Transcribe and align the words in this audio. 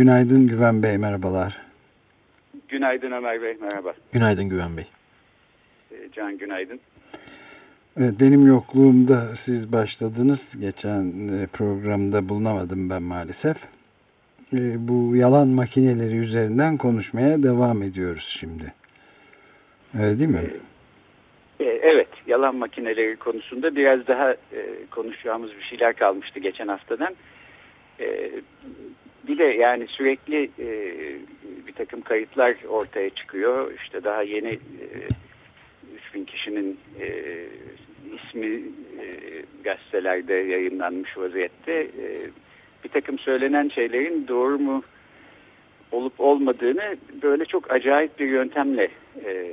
Günaydın 0.00 0.48
Güven 0.48 0.82
Bey, 0.82 0.98
merhabalar. 0.98 1.56
Günaydın 2.68 3.10
Ömer 3.10 3.42
Bey, 3.42 3.56
merhaba. 3.60 3.94
Günaydın 4.12 4.48
Güven 4.48 4.76
Bey. 4.76 4.84
Ee, 5.92 5.94
Can 6.12 6.38
günaydın. 6.38 6.80
Evet, 7.98 8.14
benim 8.20 8.46
yokluğumda 8.46 9.36
siz 9.36 9.72
başladınız. 9.72 10.56
Geçen 10.60 11.02
e, 11.28 11.46
programda 11.46 12.28
bulunamadım 12.28 12.90
ben 12.90 13.02
maalesef. 13.02 13.56
E, 14.52 14.88
bu 14.88 15.16
yalan 15.16 15.48
makineleri 15.48 16.16
üzerinden 16.16 16.76
konuşmaya 16.76 17.42
devam 17.42 17.82
ediyoruz 17.82 18.36
şimdi. 18.40 18.72
Öyle 19.98 20.18
değil 20.18 20.30
mi? 20.30 20.50
Ee, 21.60 21.64
evet, 21.64 22.10
yalan 22.26 22.56
makineleri 22.56 23.16
konusunda 23.16 23.76
biraz 23.76 24.06
daha 24.06 24.32
e, 24.32 24.86
konuşacağımız 24.90 25.50
bir 25.50 25.62
şeyler 25.62 25.96
kalmıştı 25.96 26.40
geçen 26.40 26.68
haftadan. 26.68 27.14
Bir 29.28 29.38
de 29.38 29.44
yani 29.44 29.86
sürekli 29.86 30.50
e, 30.58 30.68
bir 31.66 31.72
takım 31.72 32.00
kayıtlar 32.00 32.56
ortaya 32.68 33.10
çıkıyor. 33.10 33.72
İşte 33.82 34.04
daha 34.04 34.22
yeni 34.22 34.48
e, 34.48 34.58
3000 36.06 36.24
kişinin 36.24 36.78
e, 37.00 37.06
ismi 38.14 38.46
e, 39.00 39.06
gazetelerde 39.64 40.34
yayınlanmış 40.34 41.18
vaziyette. 41.18 41.72
E, 41.72 42.06
bir 42.84 42.88
takım 42.88 43.18
söylenen 43.18 43.68
şeylerin 43.68 44.28
doğru 44.28 44.58
mu 44.58 44.82
olup 45.92 46.20
olmadığını 46.20 46.96
böyle 47.22 47.44
çok 47.44 47.70
acayip 47.70 48.18
bir 48.18 48.26
yöntemle 48.26 48.88
e, 49.24 49.52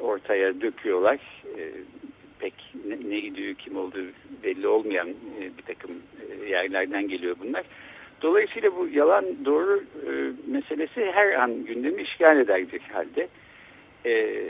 ortaya 0.00 0.60
döküyorlar. 0.60 1.18
E, 1.58 1.62
pek 2.38 2.54
ne, 2.88 3.10
ne 3.10 3.18
idüğü 3.18 3.54
kim 3.54 3.76
olduğu 3.76 4.04
belli 4.42 4.68
olmayan 4.68 5.08
e, 5.08 5.42
bir 5.58 5.62
takım 5.74 5.90
e, 6.30 6.48
yerlerden 6.48 7.08
geliyor 7.08 7.36
bunlar. 7.40 7.64
Dolayısıyla 8.22 8.76
bu 8.76 8.88
yalan 8.88 9.24
doğru 9.44 9.82
e, 10.06 10.10
meselesi 10.46 11.12
her 11.12 11.32
an 11.32 11.64
gündemi 11.64 12.02
işgal 12.02 12.48
bir 12.72 12.80
halde. 12.80 13.28
E, 14.06 14.42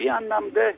bir 0.00 0.06
anlamda 0.06 0.72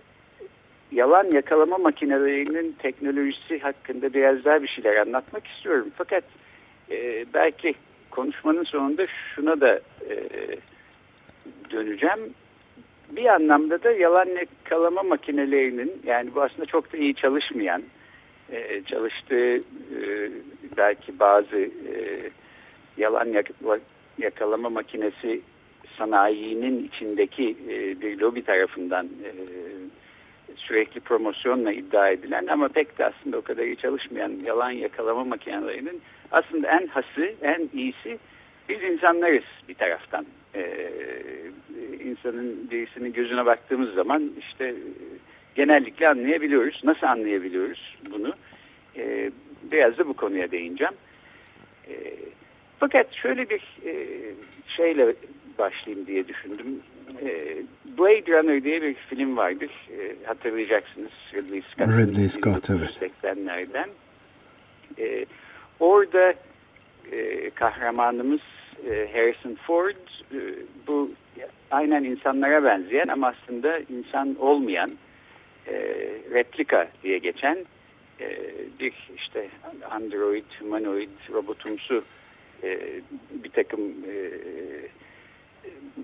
yalan 0.92 1.30
yakalama 1.30 1.78
makinelerinin 1.78 2.76
teknolojisi 2.78 3.58
hakkında 3.58 4.14
biraz 4.14 4.44
daha 4.44 4.62
bir 4.62 4.68
şeyler 4.68 4.96
anlatmak 4.96 5.46
istiyorum. 5.46 5.90
Fakat 5.96 6.24
e, 6.90 7.24
belki 7.34 7.74
konuşmanın 8.10 8.64
sonunda 8.64 9.06
şuna 9.34 9.60
da 9.60 9.80
e, 10.10 10.16
döneceğim. 11.70 12.34
Bir 13.10 13.26
anlamda 13.26 13.82
da 13.82 13.92
yalan 13.92 14.28
yakalama 14.28 15.02
makinelerinin 15.02 16.02
yani 16.04 16.34
bu 16.34 16.42
aslında 16.42 16.66
çok 16.66 16.92
da 16.92 16.98
iyi 16.98 17.14
çalışmayan 17.14 17.82
e, 18.54 18.82
çalıştığı 18.86 19.56
e, 19.56 20.30
belki 20.76 21.18
bazı 21.18 21.56
e, 21.56 22.30
yalan 22.96 23.34
yakalama 24.18 24.70
makinesi 24.70 25.40
sanayinin 25.98 26.84
içindeki 26.84 27.56
e, 27.68 28.00
bir 28.00 28.18
lobi 28.18 28.44
tarafından 28.44 29.08
sürekli 30.56 31.00
promosyonla 31.00 31.72
iddia 31.72 32.08
edilen 32.08 32.46
ama 32.46 32.68
pek 32.68 32.98
de 32.98 33.04
aslında 33.04 33.38
o 33.38 33.42
kadar 33.42 33.62
iyi 33.62 33.76
çalışmayan 33.76 34.32
yalan 34.44 34.70
yakalama 34.70 35.24
makinelerinin 35.24 36.02
aslında 36.30 36.68
en 36.68 36.86
hası, 36.86 37.34
en 37.42 37.68
iyisi 37.74 38.18
biz 38.68 38.82
insanlarız 38.82 39.44
bir 39.68 39.74
taraftan. 39.74 40.26
İnsanın 42.04 42.70
birisinin 42.70 43.12
gözüne 43.12 43.46
baktığımız 43.46 43.94
zaman 43.94 44.30
işte 44.38 44.74
genellikle 45.54 46.08
anlayabiliyoruz. 46.08 46.80
Nasıl 46.84 47.06
anlayabiliyoruz 47.06 47.96
bunu? 48.10 48.32
Biraz 49.74 49.98
da 49.98 50.08
bu 50.08 50.14
konuya 50.14 50.50
değineceğim. 50.50 50.94
Ee, 51.88 51.92
fakat 52.80 53.12
şöyle 53.12 53.50
bir 53.50 53.62
e, 53.86 53.94
şeyle 54.76 55.14
başlayayım 55.58 56.06
diye 56.06 56.28
düşündüm. 56.28 56.82
E, 57.22 57.56
Blade 57.98 58.32
Runner 58.32 58.64
diye 58.64 58.82
bir 58.82 58.94
film 58.94 59.36
vardır. 59.36 59.70
E, 59.90 60.26
hatırlayacaksınız. 60.26 61.10
Ridley 61.34 61.62
Scott. 61.62 61.88
Ridley 61.88 62.28
Scott 62.28 62.70
evet. 62.70 63.02
80'lerden. 63.22 63.88
E, 64.98 65.26
orada 65.80 66.34
e, 67.12 67.50
kahramanımız 67.50 68.40
e, 68.90 69.08
Harrison 69.12 69.54
Ford 69.54 69.96
e, 70.32 70.38
bu 70.86 71.10
aynen 71.70 72.04
insanlara 72.04 72.64
benzeyen 72.64 73.08
ama 73.08 73.28
aslında 73.28 73.78
insan 73.78 74.36
olmayan 74.38 74.90
e, 75.66 75.74
replika 76.34 76.88
diye 77.02 77.18
geçen 77.18 77.58
e, 78.20 78.38
bir 78.80 78.92
işte 79.16 79.48
android, 79.90 80.44
humanoid, 80.60 81.08
robotumsu 81.32 82.04
e, 82.62 82.78
bir 83.30 83.50
takım 83.50 83.80
e, 83.80 84.30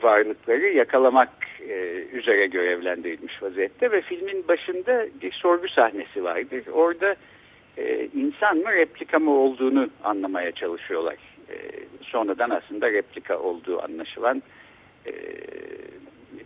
varlıkları 0.02 0.66
yakalamak 0.66 1.32
e, 1.68 2.04
üzere 2.12 2.46
görevlendirilmiş 2.46 3.42
vaziyette 3.42 3.92
ve 3.92 4.00
filmin 4.00 4.48
başında 4.48 5.06
bir 5.22 5.32
sorgu 5.32 5.68
sahnesi 5.68 6.24
vardır. 6.24 6.64
Orada 6.72 7.16
e, 7.78 8.08
insan 8.14 8.56
mı 8.56 8.72
replika 8.72 9.18
mı 9.18 9.30
olduğunu 9.30 9.90
anlamaya 10.04 10.52
çalışıyorlar. 10.52 11.16
E, 11.50 11.56
sonradan 12.02 12.50
aslında 12.50 12.92
replika 12.92 13.38
olduğu 13.38 13.82
anlaşılan 13.82 14.42
e, 15.06 15.12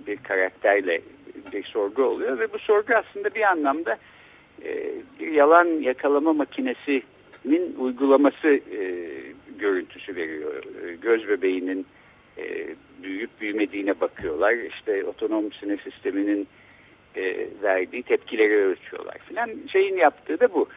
bir 0.06 0.16
karakterle 0.16 1.00
bir 1.52 1.64
sorgu 1.64 2.02
oluyor 2.02 2.38
ve 2.38 2.52
bu 2.52 2.58
sorgu 2.58 2.94
aslında 2.94 3.34
bir 3.34 3.42
anlamda 3.42 3.98
e, 4.62 4.92
bir 5.20 5.32
yalan 5.32 5.66
yakalama 5.66 6.32
makinesinin 6.32 7.76
uygulaması 7.78 8.48
e, 8.48 9.04
görüntüsü 9.58 10.16
veriyor. 10.16 10.64
E, 10.84 10.94
göz 10.94 11.28
bebeğinin 11.28 11.86
e, 12.38 12.66
büyüyüp 13.02 13.30
büyümediğine 13.40 14.00
bakıyorlar. 14.00 14.54
İşte 14.54 15.04
otonom 15.04 15.52
sinir 15.52 15.80
sisteminin 15.80 16.48
e, 17.16 17.48
verdiği 17.62 18.02
tepkileri 18.02 18.56
ölçüyorlar 18.56 19.18
filan. 19.28 19.50
Şeyin 19.72 19.96
yaptığı 19.96 20.40
da 20.40 20.54
bu 20.54 20.68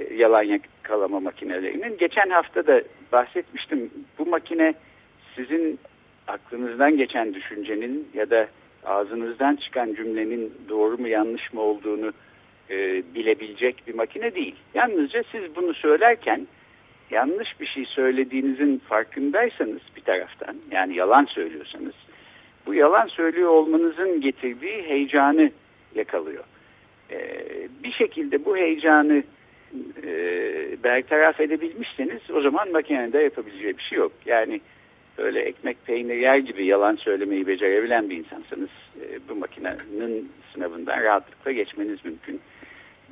e, 0.00 0.14
yalan 0.14 0.42
yakalama 0.42 1.20
makinelerinin. 1.20 1.96
Geçen 1.98 2.30
hafta 2.30 2.66
da 2.66 2.82
bahsetmiştim. 3.12 3.90
Bu 4.18 4.26
makine 4.26 4.74
sizin 5.36 5.78
aklınızdan 6.26 6.96
geçen 6.96 7.34
düşüncenin 7.34 8.08
ya 8.14 8.30
da 8.30 8.48
ağzınızdan 8.84 9.56
çıkan 9.56 9.94
cümlenin 9.94 10.52
doğru 10.68 10.98
mu 10.98 11.08
yanlış 11.08 11.52
mı 11.52 11.60
olduğunu 11.60 12.12
e, 12.70 13.02
bilebilecek 13.14 13.82
bir 13.86 13.94
makine 13.94 14.34
değil. 14.34 14.54
Yalnızca 14.74 15.22
siz 15.32 15.56
bunu 15.56 15.74
söylerken 15.74 16.46
yanlış 17.10 17.60
bir 17.60 17.66
şey 17.66 17.84
söylediğinizin 17.84 18.82
farkındaysanız 18.88 19.80
bir 19.96 20.02
taraftan 20.02 20.56
yani 20.70 20.96
yalan 20.96 21.24
söylüyorsanız 21.24 21.94
bu 22.66 22.74
yalan 22.74 23.06
söylüyor 23.06 23.48
olmanızın 23.48 24.20
getirdiği 24.20 24.82
heyecanı 24.82 25.50
yakalıyor. 25.94 26.44
Ee, 27.10 27.18
bir 27.84 27.92
şekilde 27.92 28.44
bu 28.44 28.56
heyecanı 28.56 29.22
e, 30.02 30.12
bertaraf 30.84 31.40
edebilmişseniz 31.40 32.30
o 32.34 32.40
zaman 32.40 32.72
makinede 32.72 33.18
yapabileceği 33.18 33.78
bir 33.78 33.82
şey 33.82 33.98
yok. 33.98 34.12
Yani 34.26 34.60
böyle 35.18 35.40
ekmek 35.40 35.86
peynir 35.86 36.16
yer 36.16 36.36
gibi 36.36 36.66
yalan 36.66 36.96
söylemeyi 36.96 37.46
becerebilen 37.46 38.10
bir 38.10 38.16
insansanız 38.16 38.70
e, 39.00 39.28
bu 39.28 39.34
makinenin 39.34 40.32
sınavından 40.52 41.02
rahatlıkla 41.02 41.52
geçmeniz 41.52 42.04
mümkün. 42.04 42.40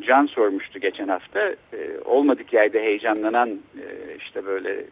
Can 0.01 0.27
sormuştu 0.27 0.79
geçen 0.79 1.09
hafta. 1.09 1.41
E, 1.73 1.99
olmadık 2.05 2.53
yerde 2.53 2.83
heyecanlanan 2.83 3.51
e, 3.51 4.17
işte 4.19 4.47
böyle 4.47 4.85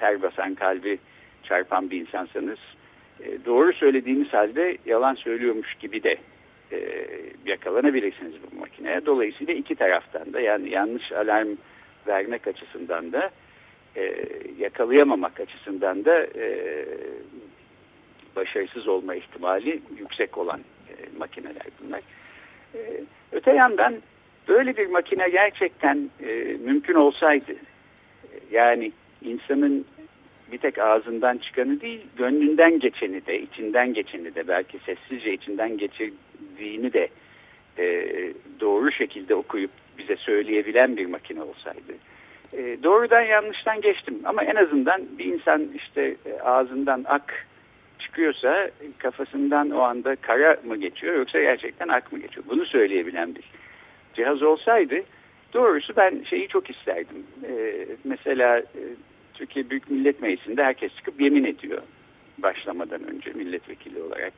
ter 0.00 0.22
basan 0.22 0.54
kalbi 0.54 0.98
çarpan 1.42 1.90
bir 1.90 2.00
insansanız 2.00 2.58
e, 3.20 3.44
doğru 3.44 3.72
söylediğiniz 3.72 4.32
halde 4.32 4.76
yalan 4.86 5.14
söylüyormuş 5.14 5.74
gibi 5.74 6.02
de 6.02 6.16
e, 6.72 6.78
yakalanabilirsiniz 7.46 8.32
bu 8.52 8.60
makineye. 8.60 9.06
Dolayısıyla 9.06 9.54
iki 9.54 9.74
taraftan 9.74 10.32
da 10.32 10.40
yani 10.40 10.70
yanlış 10.70 11.12
alarm 11.12 11.48
vermek 12.06 12.46
açısından 12.46 13.12
da 13.12 13.30
e, 13.96 14.14
yakalayamamak 14.58 15.40
açısından 15.40 16.04
da 16.04 16.26
e, 16.36 16.84
başarısız 18.36 18.88
olma 18.88 19.14
ihtimali 19.14 19.82
yüksek 19.98 20.38
olan 20.38 20.60
e, 20.60 21.18
makineler 21.18 21.66
bunlar. 21.82 22.00
E, 22.74 22.80
öte 23.32 23.52
yandan 23.52 23.94
böyle 24.48 24.76
bir 24.76 24.86
makine 24.86 25.28
gerçekten 25.28 26.10
e, 26.26 26.56
mümkün 26.64 26.94
olsaydı 26.94 27.52
yani 28.50 28.92
insanın 29.22 29.86
bir 30.52 30.58
tek 30.58 30.78
ağzından 30.78 31.38
çıkanı 31.38 31.80
değil 31.80 32.00
gönlünden 32.16 32.78
geçeni 32.78 33.26
de 33.26 33.40
içinden 33.40 33.94
geçeni 33.94 34.34
de 34.34 34.48
belki 34.48 34.78
sessizce 34.78 35.32
içinden 35.32 35.78
geçirdiğini 35.78 36.92
de 36.92 37.08
e, 37.78 38.08
doğru 38.60 38.92
şekilde 38.92 39.34
okuyup 39.34 39.70
bize 39.98 40.16
söyleyebilen 40.16 40.96
bir 40.96 41.06
makine 41.06 41.42
olsaydı. 41.42 41.92
E, 42.52 42.76
doğrudan 42.82 43.22
yanlıştan 43.22 43.80
geçtim 43.80 44.20
ama 44.24 44.44
en 44.44 44.56
azından 44.56 45.02
bir 45.18 45.24
insan 45.24 45.68
işte 45.74 46.16
e, 46.26 46.40
ağzından 46.40 47.04
ak 47.08 47.46
çıkıyorsa 47.98 48.70
kafasından 48.98 49.70
o 49.70 49.80
anda 49.80 50.16
kara 50.16 50.56
mı 50.64 50.76
geçiyor 50.76 51.14
yoksa 51.14 51.40
gerçekten 51.40 51.88
ak 51.88 52.12
mı 52.12 52.18
geçiyor? 52.18 52.44
Bunu 52.48 52.66
söyleyebilen 52.66 53.34
bir 53.34 53.44
cihaz 54.14 54.42
olsaydı 54.42 54.94
doğrusu 55.54 55.96
ben 55.96 56.24
şeyi 56.30 56.48
çok 56.48 56.70
isterdim. 56.70 57.26
E, 57.48 57.86
mesela 58.04 58.58
e, 58.58 58.82
Türkiye 59.34 59.70
Büyük 59.70 59.90
Millet 59.90 60.22
Meclisi'nde 60.22 60.64
herkes 60.64 60.96
çıkıp 60.96 61.20
yemin 61.20 61.44
ediyor 61.44 61.82
başlamadan 62.38 63.04
önce 63.04 63.30
milletvekili 63.30 64.02
olarak. 64.02 64.32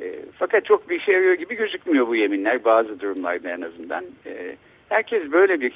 E, 0.00 0.14
fakat 0.38 0.64
çok 0.64 0.90
bir 0.90 1.00
işe 1.00 1.12
yarıyor 1.12 1.34
gibi 1.34 1.54
gözükmüyor 1.54 2.08
bu 2.08 2.16
yeminler 2.16 2.64
bazı 2.64 3.00
durumlarda 3.00 3.50
en 3.50 3.60
azından. 3.60 4.04
E, 4.26 4.56
herkes 4.88 5.32
böyle 5.32 5.60
bir 5.60 5.72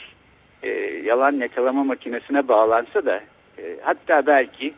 e, 0.62 0.68
yalan 1.04 1.32
yakalama 1.32 1.84
makinesine 1.84 2.48
bağlansa 2.48 3.04
da 3.04 3.20
e, 3.58 3.76
hatta 3.82 4.26
belki 4.26 4.74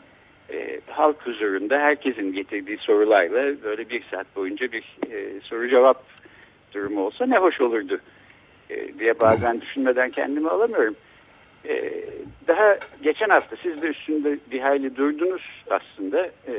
e, 0.53 0.81
halk 0.87 1.27
huzurunda 1.27 1.79
herkesin 1.79 2.33
getirdiği 2.33 2.79
sorularla 2.79 3.63
böyle 3.63 3.89
bir 3.89 4.03
saat 4.11 4.37
boyunca 4.37 4.73
bir 4.73 4.99
e, 5.11 5.41
soru 5.41 5.69
cevap 5.69 6.05
durumu 6.75 7.07
olsa 7.07 7.27
ne 7.27 7.39
hoş 7.39 7.61
olurdu 7.61 8.01
e, 8.73 8.99
diye 8.99 9.21
bazen 9.21 9.61
düşünmeden 9.61 10.11
kendimi 10.11 10.49
alamıyorum. 10.49 10.97
E, 11.69 12.05
daha 12.49 12.79
geçen 13.03 13.29
hafta 13.29 13.57
siz 13.63 13.83
de 13.83 13.87
üstünde 13.87 14.39
bir 14.51 14.61
hayli 14.61 14.97
durdunuz 14.97 15.43
aslında. 15.71 16.27
E, 16.27 16.55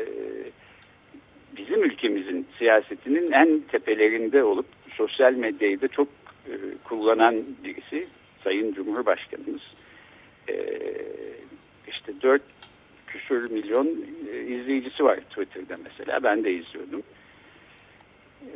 bizim 1.57 1.83
ülkemizin 1.83 2.48
siyasetinin 2.57 3.31
en 3.31 3.60
tepelerinde 3.60 4.44
olup 4.44 4.65
sosyal 4.95 5.33
medyayı 5.33 5.81
da 5.81 5.88
çok 5.88 6.07
e, 6.48 6.54
kullanan 6.83 7.44
birisi 7.63 8.07
Sayın 8.44 8.74
Cumhurbaşkanımız. 8.74 9.62
E, 10.50 10.56
işte 11.88 12.13
4 12.21 12.42
küsur 13.07 13.51
milyon 13.51 13.88
e, 14.31 14.42
izleyicisi 14.42 15.04
var 15.04 15.18
Twitter'da 15.18 15.77
mesela. 15.83 16.24
Ben 16.24 16.44
de 16.44 16.54
izliyordum. 16.54 17.04
E, 18.42 18.51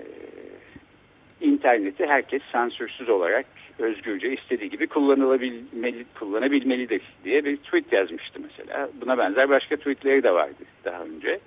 interneti 1.41 2.05
herkes 2.05 2.41
sansürsüz 2.51 3.09
olarak 3.09 3.45
özgürce 3.79 4.33
istediği 4.33 4.69
gibi 4.69 4.87
kullanılabilmeli, 4.87 6.05
kullanabilmelidir 6.19 7.01
diye 7.23 7.45
bir 7.45 7.57
tweet 7.57 7.93
yazmıştı 7.93 8.39
mesela. 8.43 8.89
Buna 9.01 9.17
benzer 9.17 9.49
başka 9.49 9.75
tweetleri 9.75 10.23
de 10.23 10.33
vardı 10.33 10.63
daha 10.85 11.03
önce. 11.03 11.39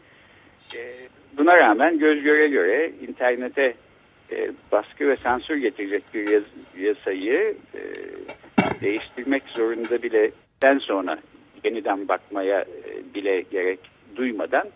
E, 0.76 0.80
buna 1.38 1.56
rağmen 1.56 1.98
göz 1.98 2.22
göre 2.22 2.48
göre 2.48 2.92
internete 3.08 3.74
e, 4.32 4.50
baskı 4.72 5.08
ve 5.08 5.16
sansür 5.16 5.56
getirecek 5.56 6.04
bir 6.14 6.28
yaz, 6.28 6.42
yasayı 6.78 7.54
e, 7.74 7.80
değiştirmek 8.80 9.42
zorunda 9.42 10.02
bile 10.02 10.30
den 10.62 10.78
sonra 10.78 11.18
yeniden 11.64 12.08
bakmaya 12.08 12.60
e, 12.60 13.14
bile 13.14 13.40
gerek 13.40 13.80
duymadan 14.16 14.68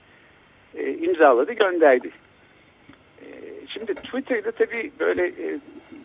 imzaladı 1.00 1.52
gönderdi. 1.52 2.10
Şimdi 3.74 3.94
Twitter'da 3.94 4.52
tabii 4.52 4.90
böyle 5.00 5.26
e, 5.26 5.58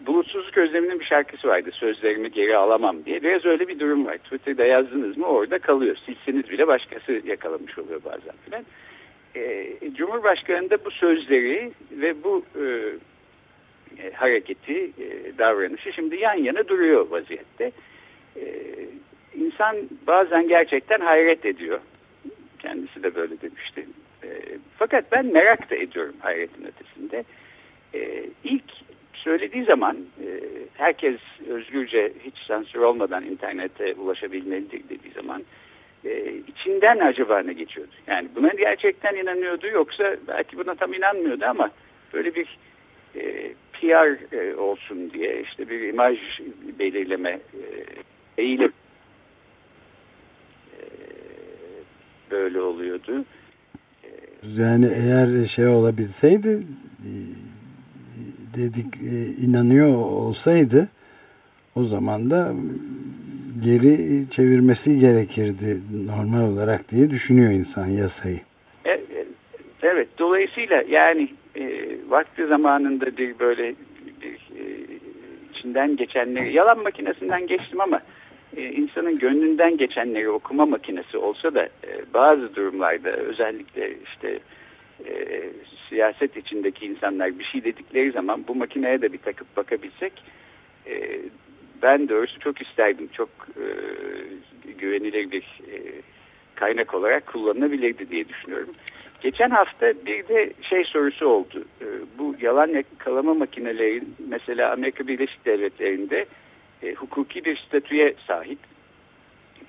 bulutsuzluk 0.07 0.57
özleminin 0.57 0.99
bir 0.99 1.05
şarkısı 1.05 1.47
vardı. 1.47 1.69
Sözlerimi 1.73 2.31
geri 2.31 2.57
alamam 2.57 3.05
diye. 3.05 3.23
Biraz 3.23 3.45
öyle 3.45 3.67
bir 3.67 3.79
durum 3.79 4.05
var. 4.05 4.17
Twitter'da 4.17 4.65
yazdınız 4.65 5.17
mı 5.17 5.25
orada 5.25 5.59
kalıyor. 5.59 5.95
Silseniz 6.05 6.49
bile 6.49 6.67
başkası 6.67 7.21
yakalamış 7.25 7.77
oluyor 7.77 8.01
bazen 8.05 8.35
filan. 8.45 8.65
E, 9.35 9.73
Cumhurbaşkanı 9.93 10.69
da 10.69 10.85
bu 10.85 10.91
sözleri 10.91 11.71
ve 11.91 12.23
bu 12.23 12.45
e, 12.55 12.63
e, 14.03 14.11
hareketi, 14.11 14.83
e, 14.83 15.37
davranışı 15.37 15.93
şimdi 15.93 16.15
yan 16.15 16.37
yana 16.37 16.67
duruyor 16.67 17.07
vaziyette. 17.09 17.71
E, 18.35 18.43
insan 19.35 19.75
bazen 20.07 20.47
gerçekten 20.47 20.99
hayret 20.99 21.45
ediyor. 21.45 21.79
Kendisi 22.59 23.03
de 23.03 23.15
böyle 23.15 23.41
demişti. 23.41 23.85
E, 24.23 24.27
fakat 24.77 25.11
ben 25.11 25.25
merak 25.25 25.71
da 25.71 25.75
ediyorum 25.75 26.15
hayretin 26.19 26.65
ötesinde. 26.65 27.23
E, 27.93 28.25
ilk 28.43 28.63
söylediği 29.13 29.65
zaman 29.65 29.97
e, 29.97 30.27
herkes 30.73 31.19
özgürce 31.49 32.13
hiç 32.23 32.37
sansür 32.47 32.79
olmadan 32.79 33.25
internete 33.25 33.93
ulaşabilmelidir 33.93 34.89
dediği 34.89 35.11
zaman 35.13 35.43
e, 36.05 36.33
içinden 36.47 36.99
acaba 36.99 37.39
ne 37.39 37.53
geçiyordu? 37.53 37.91
Yani 38.07 38.27
buna 38.35 38.49
gerçekten 38.49 39.15
inanıyordu 39.15 39.67
yoksa 39.67 40.15
belki 40.27 40.57
buna 40.57 40.75
tam 40.75 40.93
inanmıyordu 40.93 41.45
ama 41.45 41.71
böyle 42.13 42.35
bir 42.35 42.57
e, 43.15 43.53
PR 43.73 44.33
olsun 44.57 45.11
diye 45.13 45.41
işte 45.41 45.69
bir 45.69 45.81
imaj 45.81 46.17
belirleme 46.79 47.39
eğilim 48.37 48.73
böyle 52.31 52.61
oluyordu. 52.61 53.25
Yani 54.43 54.91
eğer 54.95 55.47
şey 55.47 55.67
olabilseydi 55.67 56.63
dedik 58.57 58.85
e, 58.95 59.45
inanıyor 59.45 59.95
olsaydı 59.95 60.89
o 61.75 61.83
zaman 61.83 62.29
da 62.29 62.53
geri 63.65 64.29
çevirmesi 64.29 64.99
gerekirdi 64.99 65.77
normal 66.05 66.53
olarak 66.53 66.91
diye 66.91 67.09
düşünüyor 67.09 67.51
insan 67.51 67.87
yasayı. 67.87 68.39
Evet, 68.85 69.03
evet 69.81 70.07
dolayısıyla 70.19 70.83
yani 70.89 71.29
e, 71.55 71.95
vakti 72.09 72.47
zamanında 72.47 73.17
bir 73.17 73.39
böyle 73.39 73.67
e, 73.67 73.75
içinden 75.53 75.95
geçenleri 75.95 76.53
yalan 76.53 76.83
makinesinden 76.83 77.47
geçtim 77.47 77.81
ama 77.81 78.01
e, 78.57 78.61
insanın 78.63 79.19
gönlünden 79.19 79.77
geçenleri 79.77 80.29
okuma 80.29 80.65
makinesi 80.65 81.17
olsa 81.17 81.53
da 81.53 81.63
e, 81.63 82.13
bazı 82.13 82.55
durumlarda 82.55 83.09
özellikle 83.09 83.93
işte 84.05 84.39
e, 85.05 85.43
siyaset 85.89 86.37
içindeki 86.37 86.85
insanlar 86.85 87.39
bir 87.39 87.43
şey 87.43 87.63
dedikleri 87.63 88.11
zaman 88.11 88.43
bu 88.47 88.55
makineye 88.55 89.01
de 89.01 89.13
bir 89.13 89.17
takıp 89.17 89.57
bakabilsek 89.57 90.13
e, 90.87 91.19
ben 91.81 92.09
doğrusu 92.09 92.39
çok 92.39 92.61
isterdim. 92.61 93.09
Çok 93.13 93.29
e, 93.57 93.65
güvenilir 94.71 95.31
bir 95.31 95.43
e, 95.71 95.77
kaynak 96.55 96.93
olarak 96.93 97.27
kullanılabilirdi 97.27 98.09
diye 98.09 98.29
düşünüyorum. 98.29 98.69
Geçen 99.21 99.49
hafta 99.49 99.93
bir 100.05 100.27
de 100.27 100.53
şey 100.61 100.83
sorusu 100.83 101.27
oldu. 101.27 101.65
E, 101.81 101.85
bu 102.17 102.35
yalan 102.41 102.67
yakalama 102.67 103.33
makineleri 103.33 104.03
mesela 104.29 104.71
Amerika 104.71 105.07
Birleşik 105.07 105.45
Devletleri'nde 105.45 106.25
e, 106.83 106.93
hukuki 106.93 107.45
bir 107.45 107.57
statüye 107.57 108.13
sahip. 108.27 108.59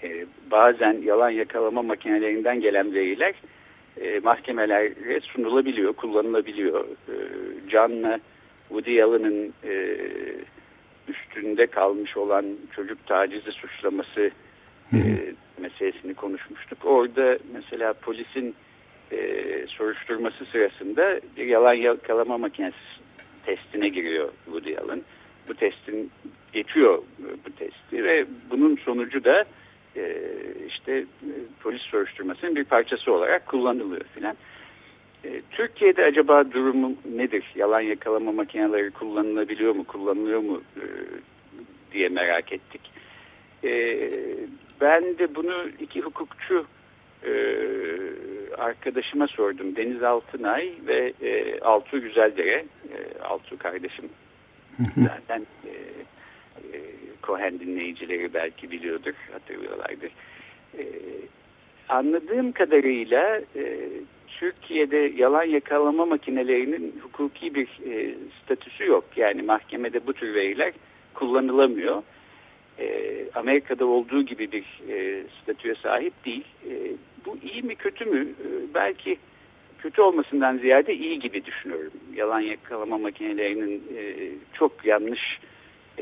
E, 0.03 0.27
bazen 0.51 1.03
yalan 1.05 1.31
yakalama 1.31 1.83
makinelerinden 1.83 2.61
gelen 2.61 2.95
veriler 2.95 3.35
e, 4.01 4.19
mahkemelere 4.19 5.21
sunulabiliyor, 5.21 5.93
kullanılabiliyor. 5.93 6.85
E, 6.85 7.15
John'la 7.71 8.21
Woody 8.69 9.03
Allen'ın 9.03 9.55
e, 9.65 9.97
üstünde 11.09 11.67
kalmış 11.67 12.17
olan 12.17 12.47
çocuk 12.77 13.07
tacizi 13.07 13.53
suçlaması 13.53 14.31
e, 14.93 14.99
meselesini 15.59 16.15
konuşmuştuk. 16.15 16.79
Orada 16.85 17.39
mesela 17.53 17.93
polisin 17.93 18.55
e, 19.13 19.19
soruşturması 19.69 20.45
sırasında 20.45 21.21
bir 21.37 21.47
yalan 21.47 21.75
yakalama 21.75 22.39
makinesi 22.39 22.77
testine 23.47 23.89
giriyor 23.89 24.29
Woody 24.45 24.79
Allen. 24.79 25.03
Bu 25.49 25.55
testin 25.55 26.11
geçiyor 26.53 27.03
bu 27.19 27.51
testi 27.59 28.05
ve 28.05 28.27
bunun 28.51 28.77
sonucu 28.77 29.25
da 29.25 29.45
e, 29.97 30.17
işte 30.69 30.93
e, 30.93 31.33
polis 31.63 31.83
soruşturmasının 31.83 32.57
bir 32.57 32.65
parçası 32.65 33.13
olarak 33.13 33.47
kullanılıyor 33.47 34.05
filan. 34.15 34.37
E, 35.25 35.39
Türkiye'de 35.51 36.05
acaba 36.05 36.53
durumu 36.53 36.95
nedir? 37.15 37.45
Yalan 37.55 37.81
yakalama 37.81 38.33
makineleri 38.33 38.91
kullanılabiliyor 38.91 39.75
mu, 39.75 39.85
kullanılıyor 39.85 40.41
mu 40.41 40.63
e, 40.77 40.85
diye 41.93 42.09
merak 42.09 42.53
ettik. 42.53 42.81
E, 43.65 43.71
ben 44.81 45.19
de 45.19 45.35
bunu 45.35 45.69
iki 45.81 46.01
hukukçu 46.01 46.67
e, 47.27 47.33
arkadaşıma 48.59 49.27
sordum. 49.27 49.77
Deniz 49.77 50.03
Altınay 50.03 50.73
ve 50.87 51.13
e, 51.23 51.61
Altuğ 51.61 51.99
Güzeldere. 51.99 52.65
E, 52.93 53.23
Altuğ 53.23 53.59
kardeşim 53.59 54.09
zaten 54.97 55.47
e, 55.67 55.73
Cohen 57.31 57.61
dinleyicileri 57.61 58.35
belki 58.35 58.71
biliyordur, 58.71 59.15
hatırlıyorlardır. 59.33 60.11
E, 60.79 60.85
anladığım 61.89 62.53
kadarıyla 62.53 63.41
e, 63.57 63.89
Türkiye'de 64.29 65.13
yalan 65.17 65.45
yakalama 65.45 66.07
makinelerinin 66.07 67.01
hukuki 67.03 67.55
bir 67.55 67.69
e, 67.91 68.15
statüsü 68.43 68.87
yok. 68.87 69.05
Yani 69.17 69.43
mahkemede 69.43 70.07
bu 70.07 70.13
tür 70.13 70.35
veriler 70.35 70.73
kullanılamıyor. 71.15 72.03
E, 72.79 73.17
Amerika'da 73.35 73.87
olduğu 73.87 74.23
gibi 74.23 74.53
bir 74.53 74.65
e, 74.89 75.25
statüye 75.43 75.75
sahip 75.75 76.25
değil. 76.25 76.45
E, 76.71 76.73
bu 77.27 77.37
iyi 77.43 77.63
mi 77.63 77.75
kötü 77.75 78.05
mü? 78.05 78.21
E, 78.21 78.75
belki 78.75 79.19
kötü 79.79 80.03
olmasından 80.03 80.59
ziyade 80.59 80.95
iyi 80.95 81.21
gibi 81.21 81.45
düşünüyorum. 81.45 81.93
Yalan 82.15 82.41
yakalama 82.41 82.99
makinelerinin 82.99 83.83
e, 83.97 84.31
çok 84.55 84.85
yanlış 84.85 85.39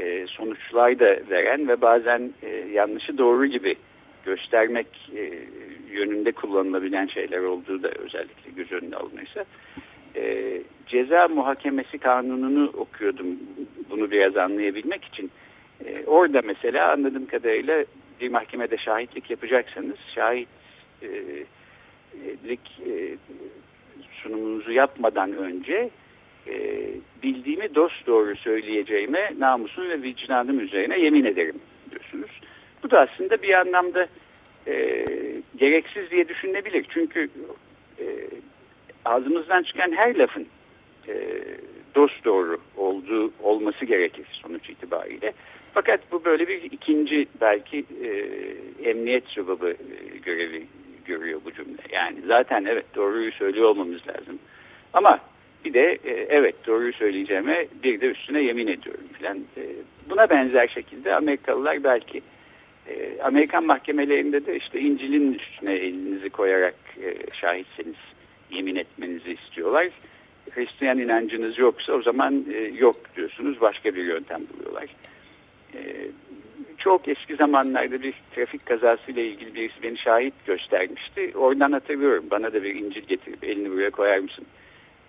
e, 0.01 0.27
sonuçlar 0.27 0.99
da 0.99 1.17
veren 1.31 1.69
ve 1.69 1.81
bazen 1.81 2.31
e, 2.43 2.49
yanlışı 2.73 3.19
doğru 3.19 3.47
gibi 3.47 3.77
göstermek 4.25 4.87
e, 5.17 5.31
yönünde 5.91 6.33
kullanılabilen 6.33 7.07
şeyler 7.07 7.41
olduğu 7.41 7.83
da 7.83 7.89
özellikle 7.89 8.51
göz 8.57 8.73
önüne 8.73 8.97
alınırsa. 8.97 9.45
E, 10.17 10.53
ceza 10.87 11.29
muhakemesi 11.29 11.99
kanununu 11.99 12.73
okuyordum 12.77 13.27
bunu 13.91 14.11
biraz 14.11 14.37
anlayabilmek 14.37 15.05
için. 15.05 15.31
Orada 16.07 16.43
mesela 16.45 16.93
anladığım 16.93 17.27
kadarıyla 17.27 17.85
bir 18.21 18.29
mahkemede 18.29 18.79
şahitlik 18.79 19.31
yapacaksanız 19.31 19.97
şahitlik 20.15 20.51
sunumunuzu 24.23 24.73
yapmadan 24.73 25.33
önce 25.33 25.91
e, 26.49 26.87
bildiğimi 27.23 27.75
dost 27.75 28.07
doğru 28.07 28.37
söyleyeceğime 28.37 29.33
namusum 29.39 29.89
ve 29.89 30.03
vicdanım 30.03 30.61
üzerine 30.61 30.99
yemin 31.01 31.25
ederim 31.25 31.61
diyorsunuz. 31.91 32.31
Bu 32.83 32.91
da 32.91 33.01
aslında 33.01 33.43
bir 33.43 33.55
anlamda 33.55 34.07
e, 34.67 35.05
gereksiz 35.57 36.11
diye 36.11 36.29
düşünülebilir. 36.29 36.87
Çünkü 36.95 37.29
e, 38.01 38.05
ağzımızdan 39.05 39.63
çıkan 39.63 39.93
her 39.93 40.19
lafın 40.19 40.47
e, 41.09 41.15
dost 41.95 42.25
doğru 42.25 42.59
olduğu 42.77 43.33
olması 43.43 43.85
gerekir 43.85 44.27
sonuç 44.43 44.71
itibariyle. 44.71 45.33
Fakat 45.75 46.01
bu 46.13 46.25
böyle 46.25 46.49
bir 46.49 46.63
ikinci 46.63 47.27
belki 47.41 47.85
e, 48.05 48.11
emniyet 48.91 49.25
subabı 49.27 49.71
e, 49.71 50.19
görevi 50.19 50.67
görüyor 51.07 51.41
bu 51.45 51.53
cümle. 51.53 51.83
Yani 51.93 52.17
zaten 52.27 52.65
evet 52.65 52.85
doğruyu 52.95 53.33
söylüyor 53.33 53.69
olmamız 53.69 54.09
lazım. 54.09 54.39
Ama 54.93 55.21
bir 55.65 55.75
de 55.75 55.99
e, 56.05 56.27
evet 56.29 56.67
doğruyu 56.67 56.93
söyleyeceğime 56.93 57.67
bir 57.83 58.01
de 58.01 58.07
üstüne 58.07 58.43
yemin 58.43 58.67
ediyorum 58.67 59.05
falan. 59.21 59.39
E, 59.39 59.63
buna 60.11 60.31
benzer 60.31 60.69
şekilde 60.69 61.15
Amerikalılar 61.15 61.85
belki 61.85 62.23
e, 62.89 63.23
Amerikan 63.23 63.65
mahkemelerinde 63.65 64.47
de 64.47 64.57
işte 64.57 64.81
İncil'in 64.81 65.35
üstüne 65.35 65.73
elinizi 65.73 66.31
koyarak 66.31 66.75
e, 67.03 67.15
şahitseniz 67.33 67.97
yemin 68.51 68.77
etmenizi 68.77 69.33
istiyorlar. 69.33 69.89
Hristiyan 70.51 70.99
inancınız 70.99 71.59
yoksa 71.59 71.93
o 71.93 72.03
zaman 72.03 72.45
e, 72.55 72.59
yok 72.59 72.97
diyorsunuz 73.17 73.61
başka 73.61 73.95
bir 73.95 74.05
yöntem 74.05 74.41
buluyorlar. 74.53 74.87
E, 75.75 75.81
çok 76.79 77.09
eski 77.09 77.37
zamanlarda 77.37 78.03
bir 78.03 78.15
trafik 78.35 78.67
kazasıyla 78.67 79.23
ilgili 79.23 79.55
birisi 79.55 79.83
beni 79.83 79.99
şahit 79.99 80.35
göstermişti. 80.47 81.33
Oradan 81.35 81.73
hatırlıyorum 81.73 82.25
bana 82.31 82.53
da 82.53 82.63
bir 82.63 82.75
İncil 82.75 83.03
getirip 83.03 83.45
elini 83.45 83.71
buraya 83.71 83.91
koyar 83.91 84.19
mısın 84.19 84.47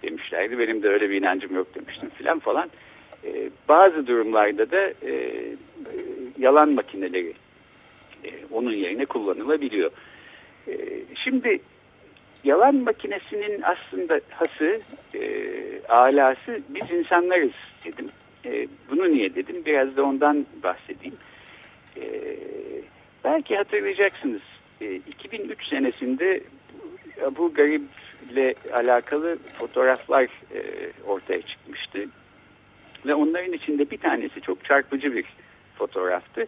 demişlerdi. 0.03 0.59
Benim 0.59 0.83
de 0.83 0.89
öyle 0.89 1.09
bir 1.09 1.21
inancım 1.21 1.55
yok 1.55 1.75
demiştim 1.75 2.09
filan 2.09 2.39
falan. 2.39 2.69
E, 3.25 3.49
bazı 3.69 4.07
durumlarda 4.07 4.71
da 4.71 4.93
e, 5.07 5.45
yalan 6.37 6.75
makineleri 6.75 7.33
e, 8.23 8.29
onun 8.51 8.71
yerine 8.71 9.05
kullanılabiliyor. 9.05 9.91
E, 10.67 10.73
şimdi 11.23 11.59
yalan 12.43 12.75
makinesinin 12.75 13.61
aslında 13.61 14.21
hası, 14.29 14.79
e, 15.15 15.21
alası 15.89 16.61
biz 16.69 16.91
insanlarız 16.91 17.51
dedim. 17.85 18.09
E, 18.45 18.67
bunu 18.91 19.11
niye 19.11 19.35
dedim? 19.35 19.65
Biraz 19.65 19.97
da 19.97 20.03
ondan 20.03 20.45
bahsedeyim. 20.63 21.17
E, 21.97 22.03
belki 23.23 23.55
hatırlayacaksınız. 23.55 24.41
E, 24.81 24.95
2003 24.95 25.67
senesinde 25.67 26.41
bu 27.37 27.53
garip 27.53 27.81
ile 28.31 28.55
alakalı 28.73 29.37
fotoğraflar 29.57 30.23
e, 30.23 30.61
ortaya 31.07 31.41
çıkmıştı. 31.41 31.99
Ve 33.05 33.15
onların 33.15 33.53
içinde 33.53 33.91
bir 33.91 33.97
tanesi 33.97 34.41
çok 34.41 34.65
çarpıcı 34.65 35.15
bir 35.15 35.25
fotoğraftı. 35.77 36.47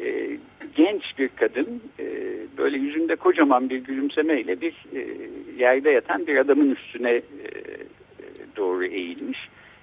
E, 0.00 0.36
genç 0.76 1.02
bir 1.18 1.28
kadın 1.28 1.82
e, 1.98 2.06
böyle 2.58 2.78
yüzünde 2.78 3.16
kocaman 3.16 3.70
bir 3.70 3.78
gülümsemeyle 3.78 4.60
bir 4.60 4.74
e, 4.94 5.06
yerde 5.58 5.90
yatan 5.90 6.26
bir 6.26 6.36
adamın 6.36 6.70
üstüne 6.70 7.12
e, 7.12 7.22
doğru 8.56 8.84
eğilmiş. 8.84 9.38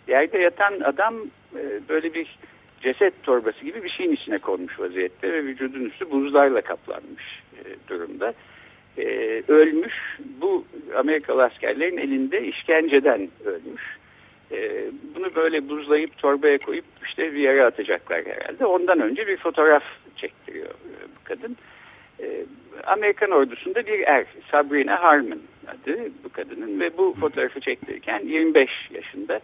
Yerde 0.08 0.38
yatan 0.38 0.80
adam 0.80 1.16
e, 1.56 1.80
böyle 1.90 2.14
bir 2.14 2.38
ceset 2.82 3.24
torbası 3.24 3.66
gibi 3.66 3.84
bir 3.84 3.90
şeyin 3.90 4.12
içine 4.12 4.38
konmuş 4.38 4.80
vaziyette 4.80 5.34
ve 5.34 5.44
vücudun 5.44 5.86
üstü 5.86 6.12
buzlarla 6.12 6.62
kaplanmış 6.62 7.44
e, 7.58 7.90
durumda 7.90 8.34
e, 9.00 9.44
ölmüş. 9.48 9.94
Bu 10.42 10.66
Amerikalı 10.96 11.44
askerlerin 11.44 11.98
elinde 11.98 12.48
işkenceden 12.48 13.30
ölmüş. 13.46 13.98
E, 14.52 14.86
bunu 15.16 15.36
böyle 15.36 15.70
buzlayıp 15.70 16.18
torbaya 16.18 16.58
koyup 16.58 16.86
işte 17.06 17.34
bir 17.34 17.40
yere 17.40 17.66
atacaklar 17.66 18.26
herhalde. 18.26 18.66
Ondan 18.66 19.00
önce 19.00 19.28
bir 19.28 19.38
fotoğraf 19.38 19.84
çektiriyor 20.16 20.70
e, 20.70 20.94
bu 21.16 21.24
kadın. 21.24 21.58
Amerikan 22.84 23.32
ordusunda 23.32 23.86
bir 23.86 24.00
er, 24.00 24.26
Sabrina 24.52 25.04
Harmon 25.04 25.42
adı 25.68 26.00
bu 26.24 26.30
kadının 26.30 26.80
ve 26.80 26.98
bu 26.98 27.16
fotoğrafı 27.20 27.60
çektirirken 27.60 28.20
25 28.26 28.70
yaşında. 28.92 29.40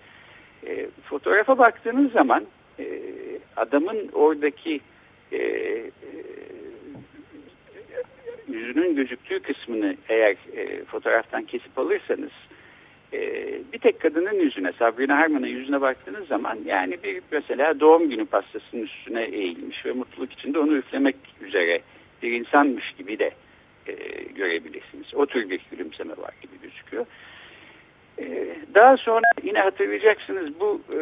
Fotoğrafa 1.10 1.58
baktığınız 1.58 2.12
zaman 2.12 2.46
adamın 3.58 4.10
oradaki 4.14 4.80
yüzünün 8.48 8.96
gözüktüğü 8.96 9.40
kısmını 9.40 9.96
eğer 10.10 10.36
e, 10.56 10.84
fotoğraftan 10.84 11.44
kesip 11.44 11.80
alırsanız 11.80 12.32
e, 13.14 13.20
bir 13.74 13.80
tek 13.80 14.02
kadının 14.02 14.34
yüzüne, 14.34 14.72
Sabrina 14.80 15.18
Harman'ın 15.18 15.48
yüzüne 15.48 15.82
baktığınız 15.82 16.28
zaman 16.28 16.60
yani 16.66 16.98
bir 17.04 17.22
mesela 17.32 17.80
doğum 17.80 18.10
günü 18.10 18.26
pastasının 18.26 18.84
üstüne 18.84 19.24
eğilmiş 19.24 19.86
ve 19.86 19.92
mutluluk 19.92 20.34
içinde 20.34 20.60
onu 20.60 20.78
üflemek 20.78 21.16
üzere 21.42 21.82
bir 22.24 22.32
insanmış 22.32 22.94
gibi 22.98 23.20
de 23.20 23.32
e, 23.88 23.94
görebilirsiniz. 24.36 25.14
O 25.14 25.26
tür 25.26 25.50
bir 25.50 25.62
gülümseme 25.72 26.18
var 26.18 26.34
gibi 26.42 26.54
gözüküyor. 26.62 27.06
Ee, 28.20 28.56
daha 28.76 28.98
sonra 28.98 29.26
yine 29.44 29.60
hatırlayacaksınız 29.60 30.60
bu 30.60 30.82
e, 30.94 31.00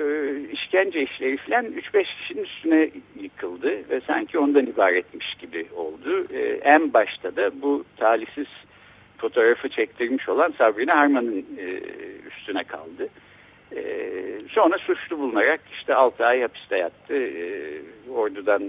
işkence 0.52 1.02
işleri 1.02 1.38
falan 1.38 1.66
3-5 1.66 2.06
kişinin 2.22 2.44
üstüne 2.44 2.90
yıkıldı 3.22 3.90
ve 3.90 4.02
sanki 4.08 4.40
ondan 4.40 4.66
ibaretmiş 4.66 5.36
gibi 5.36 5.66
oldu. 5.76 6.26
E, 6.34 6.40
en 6.64 6.94
başta 6.94 7.36
da 7.36 7.62
bu 7.62 7.84
talihsiz 7.98 8.48
fotoğrafı 9.18 9.70
çektirmiş 9.70 10.30
olan 10.30 10.54
Sabrina 10.58 10.96
Harman'ın 10.96 11.46
e, 11.58 11.66
üstüne 12.28 12.64
kaldı. 12.64 13.08
E, 13.76 13.82
sonra 14.50 14.78
suçlu 14.78 15.20
bulunarak 15.20 15.62
işte 15.74 15.96
6 15.96 16.28
ay 16.28 16.42
hapiste 16.42 16.78
yattı. 16.78 17.16
E, 17.16 17.44
ordudan 18.12 18.64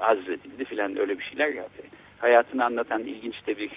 azledildi 0.00 0.64
filan 0.64 0.98
öyle 0.98 1.18
bir 1.18 1.24
şeyler 1.24 1.48
yaptı. 1.48 1.82
Hayatını 2.18 2.64
anlatan 2.64 3.02
ilginç 3.02 3.46
de 3.46 3.58
bir 3.58 3.70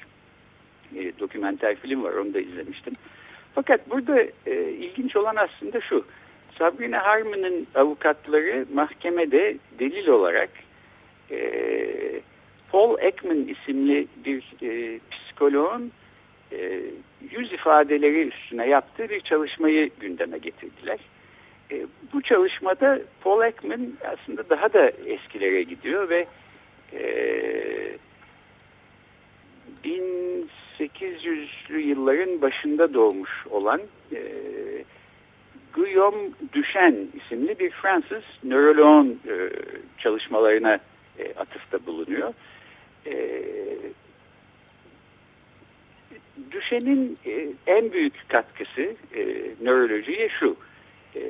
e, 0.96 1.20
dokumenter 1.20 1.76
film 1.76 2.04
var 2.04 2.14
onu 2.14 2.34
da 2.34 2.40
izlemiştim. 2.40 2.94
Fakat 3.56 3.90
burada 3.90 4.22
e, 4.46 4.72
ilginç 4.72 5.16
olan 5.16 5.36
aslında 5.36 5.82
şu. 5.82 6.06
Sabrina 6.60 7.06
Harmon'ın 7.06 7.68
avukatları 7.76 8.66
mahkemede 8.74 9.58
delil 9.80 10.08
olarak 10.08 10.50
e, 11.32 11.40
Paul 12.72 12.98
Ekman 13.00 13.48
isimli 13.48 14.08
bir 14.26 14.44
e, 14.62 15.00
psikoloğun 15.12 15.92
e, 16.52 16.82
yüz 17.32 17.54
ifadeleri 17.54 18.28
üstüne 18.28 18.68
yaptığı 18.68 19.10
bir 19.10 19.20
çalışmayı 19.20 19.90
gündeme 20.00 20.38
getirdiler. 20.38 21.00
E, 21.72 21.86
bu 22.14 22.22
çalışmada 22.22 23.00
Paul 23.22 23.44
Ekman 23.44 23.94
aslında 24.06 24.50
daha 24.50 24.74
da 24.74 24.90
eskilere 24.90 25.64
gidiyor 25.64 26.10
ve 26.10 26.28
e, 26.94 27.04
1800'lü 30.84 31.78
yılların 31.78 32.42
başında 32.42 32.94
doğmuş 32.94 33.48
olan 33.50 33.82
e, 34.12 34.20
Guillaume 35.74 36.30
Duchenne 36.54 37.06
isimli 37.14 37.60
bir 37.60 37.70
Fransız 37.70 38.24
nöroloğun 38.44 39.20
e, 39.28 39.50
çalışmalarına 39.98 40.80
e, 41.20 41.34
atıfta 41.34 41.86
bulunuyor. 41.86 42.34
E, 43.06 43.44
Duchenne'in 46.52 47.18
e, 47.26 47.48
en 47.68 47.92
büyük 47.94 48.30
katkısı 48.30 48.82
e, 49.16 49.26
nörolojiye 49.62 50.30
şu. 50.30 50.56
E, 51.16 51.22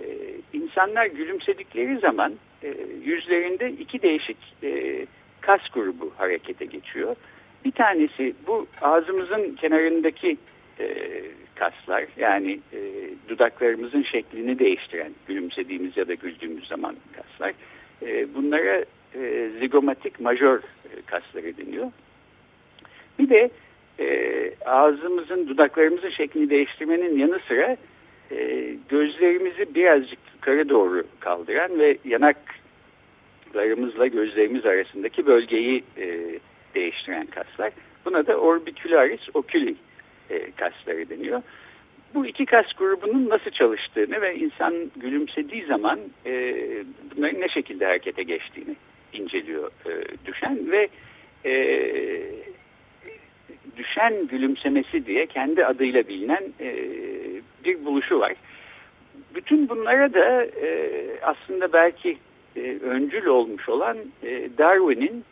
insanlar 0.54 1.06
gülümsedikleri 1.06 2.00
zaman 2.00 2.34
e, 2.64 2.74
yüzlerinde 3.04 3.72
iki 3.72 4.02
değişik 4.02 4.38
e, 4.64 5.06
kas 5.42 5.62
grubu 5.74 6.12
harekete 6.18 6.66
geçiyor. 6.66 7.16
Bir 7.66 7.72
tanesi 7.72 8.34
bu 8.48 8.68
ağzımızın 8.82 9.56
kenarındaki 9.56 10.38
e, 10.80 10.88
kaslar 11.56 12.06
yani 12.18 12.60
e, 12.74 12.80
dudaklarımızın 13.30 14.04
şeklini 14.04 14.60
değiştiren 14.60 15.12
gülümsediğimiz 15.28 15.98
ya 15.98 16.08
da 16.08 16.14
güldüğümüz 16.14 16.68
zaman 16.68 16.96
kaslar. 17.16 17.54
E, 18.02 18.36
bunlara 18.36 18.86
e, 19.16 19.50
zigomatik 19.60 20.20
majör 20.20 20.58
e, 20.58 20.62
kasları 21.06 21.58
deniyor. 21.58 21.92
Bir 23.20 23.30
de 23.30 23.50
e, 24.00 24.50
ağzımızın, 24.66 25.48
dudaklarımızın 25.48 26.10
şeklini 26.10 26.50
değiştirmenin 26.50 27.18
yanı 27.18 27.40
sıra 27.40 27.78
e, 28.32 28.70
gözlerimizi 28.90 29.76
birazcık 29.76 30.20
yukarı 30.36 30.70
doğru 30.70 31.04
kaldıran 31.20 31.80
ve 31.80 31.98
yanaklarımızla 32.06 34.08
gözlerimiz 34.08 34.66
arasındaki 34.66 35.26
bölgeyi 35.26 35.84
e, 35.98 36.40
değiştiren 36.76 37.26
kaslar. 37.26 37.72
Buna 38.06 38.28
da 38.28 38.38
orbicularis 38.38 39.22
oculi 39.34 39.76
e, 40.30 40.52
kasları 40.52 41.10
deniyor. 41.10 41.42
Bu 42.14 42.26
iki 42.26 42.46
kas 42.46 42.74
grubunun 42.74 43.30
nasıl 43.30 43.52
çalıştığını 43.52 44.22
ve 44.22 44.36
insan 44.36 44.74
gülümsediği 44.96 45.66
zaman 45.66 46.00
e, 46.26 46.56
bunların 47.16 47.42
ne 47.42 47.50
şekilde 47.50 47.86
harekete 47.86 48.24
geçtiğini 48.24 48.76
inceliyor 49.14 49.72
e, 49.86 49.92
düşen 50.26 50.72
ve 50.72 50.90
e, 51.46 51.54
düşen 53.78 54.28
gülümsemesi 54.28 55.06
diye 55.06 55.26
kendi 55.26 55.66
adıyla 55.66 56.08
bilinen 56.08 56.44
e, 56.60 56.76
bir 57.66 57.86
buluşu 57.86 58.20
var. 58.20 58.34
Bütün 59.36 59.70
bunlara 59.70 60.14
da 60.14 60.46
e, 60.46 61.02
aslında 61.22 61.74
belki 61.74 62.18
e, 62.56 62.78
öncül 62.82 63.26
olmuş 63.26 63.70
olan 63.70 63.98
e, 64.24 64.50
Darwin'in 64.58 65.26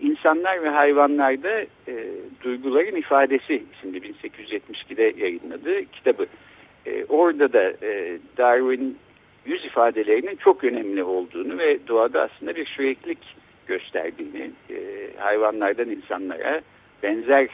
insanlar 0.00 0.62
ve 0.62 0.68
hayvanlarda 0.68 1.60
e, 1.88 1.94
duyguların 2.44 2.96
ifadesi 2.96 3.62
isimli 3.76 3.98
1872'de 3.98 5.14
yayınladığı 5.22 5.84
kitabı. 5.84 6.26
E, 6.86 7.04
orada 7.04 7.52
da 7.52 7.72
e, 7.82 8.18
Darwin 8.38 8.98
yüz 9.46 9.64
ifadelerinin 9.64 10.36
çok 10.36 10.64
önemli 10.64 11.02
olduğunu 11.02 11.58
ve 11.58 11.78
doğada 11.88 12.22
aslında 12.22 12.56
bir 12.56 12.66
süreklilik 12.66 13.18
gösterdiğini, 13.66 14.50
e, 14.70 14.76
hayvanlardan 15.18 15.90
insanlara 15.90 16.60
benzer 17.02 17.48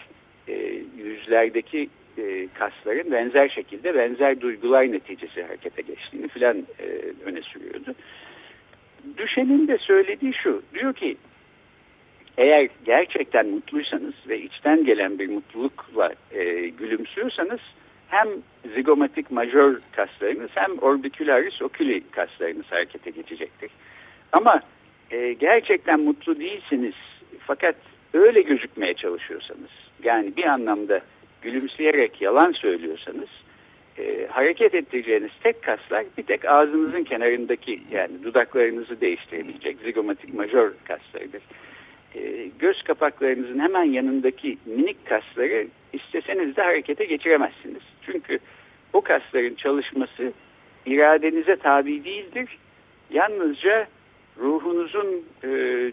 e, 0.48 0.82
yüzlerdeki 0.98 1.88
e, 2.18 2.48
kasların 2.54 3.12
benzer 3.12 3.48
şekilde 3.48 3.94
benzer 3.94 4.40
duygular 4.40 4.92
neticesi 4.92 5.42
harekete 5.42 5.82
geçtiğini 5.82 6.28
filan 6.28 6.56
e, 6.58 6.86
öne 7.24 7.42
sürüyordu. 7.42 7.94
Düşenin 9.16 9.68
de 9.68 9.78
söylediği 9.78 10.32
şu, 10.34 10.62
diyor 10.74 10.94
ki 10.94 11.16
eğer 12.40 12.68
gerçekten 12.84 13.46
mutluysanız 13.46 14.14
ve 14.28 14.40
içten 14.40 14.84
gelen 14.84 15.18
bir 15.18 15.28
mutlulukla 15.28 16.12
e, 16.32 16.68
gülümsüyorsanız 16.68 17.60
hem 18.08 18.28
zigomatik 18.74 19.30
majör 19.30 19.80
kaslarınız 19.92 20.50
hem 20.54 20.78
orbicularis 20.78 21.62
oculi 21.62 22.02
kaslarınız 22.10 22.66
harekete 22.70 23.10
geçecektir. 23.10 23.70
Ama 24.32 24.60
e, 25.10 25.32
gerçekten 25.32 26.00
mutlu 26.00 26.40
değilsiniz 26.40 26.94
fakat 27.46 27.76
öyle 28.14 28.42
gözükmeye 28.42 28.94
çalışıyorsanız 28.94 29.70
yani 30.04 30.36
bir 30.36 30.44
anlamda 30.44 31.00
gülümseyerek 31.42 32.22
yalan 32.22 32.52
söylüyorsanız 32.52 33.28
e, 33.98 34.26
hareket 34.30 34.74
ettireceğiniz 34.74 35.30
tek 35.42 35.62
kaslar 35.62 36.04
bir 36.18 36.22
tek 36.22 36.44
ağzınızın 36.44 37.04
kenarındaki 37.04 37.80
yani 37.90 38.24
dudaklarınızı 38.24 39.00
değiştirebilecek 39.00 39.76
zigomatik 39.84 40.34
majör 40.34 40.72
kaslarıdır. 40.84 41.42
E, 42.14 42.48
göz 42.58 42.82
kapaklarınızın 42.82 43.58
hemen 43.58 43.84
yanındaki 43.84 44.58
minik 44.66 45.06
kasları 45.06 45.66
isteseniz 45.92 46.56
de 46.56 46.62
harekete 46.62 47.04
geçiremezsiniz. 47.04 47.82
Çünkü 48.06 48.38
o 48.92 49.00
kasların 49.00 49.54
çalışması 49.54 50.32
iradenize 50.86 51.56
tabi 51.56 52.04
değildir. 52.04 52.58
Yalnızca 53.10 53.86
ruhunuzun 54.40 55.24
e, 55.42 55.48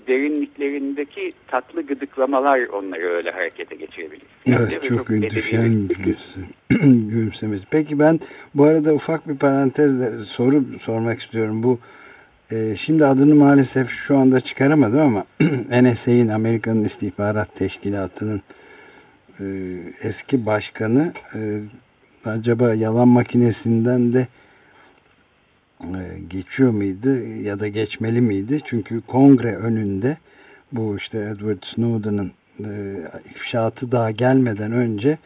derinliklerindeki 0.07 1.33
tatlı 1.47 1.81
gıdıklamalar 1.81 2.59
onları 2.67 3.09
öyle 3.09 3.31
harekete 3.31 3.75
geçirebilir. 3.75 4.27
Evet 4.47 4.83
çok, 4.83 4.97
çok 4.97 5.09
düşen 5.09 5.87
gülümsemesi. 7.09 7.65
Peki 7.71 7.99
ben 7.99 8.19
bu 8.55 8.63
arada 8.63 8.93
ufak 8.93 9.29
bir 9.29 9.37
parantezle 9.37 10.23
soru 10.23 10.63
sormak 10.81 11.19
istiyorum. 11.19 11.63
Bu 11.63 11.79
e, 12.51 12.75
şimdi 12.75 13.05
adını 13.05 13.35
maalesef 13.35 13.89
şu 13.89 14.17
anda 14.17 14.39
çıkaramadım 14.39 14.99
ama 14.99 15.25
NSA'in 15.81 16.27
Amerika'nın 16.27 16.83
istihbarat 16.83 17.55
teşkilatının 17.55 18.41
e, 19.39 19.45
eski 20.01 20.45
başkanı 20.45 21.13
e, 21.35 21.61
acaba 22.25 22.73
yalan 22.73 23.07
makinesinden 23.07 24.13
de 24.13 24.27
e, 25.81 26.19
geçiyor 26.29 26.71
muydu 26.71 27.17
ya 27.43 27.59
da 27.59 27.67
geçmeli 27.67 28.21
miydi? 28.21 28.59
Çünkü 28.65 29.01
kongre 29.01 29.55
önünde 29.55 30.17
bu 30.71 30.97
işte 30.97 31.17
Edward 31.17 31.63
Snowden'ın 31.63 32.31
e, 32.59 32.97
ifşaatı 33.31 33.91
daha 33.91 34.11
gelmeden 34.11 34.71
önce 34.71 35.17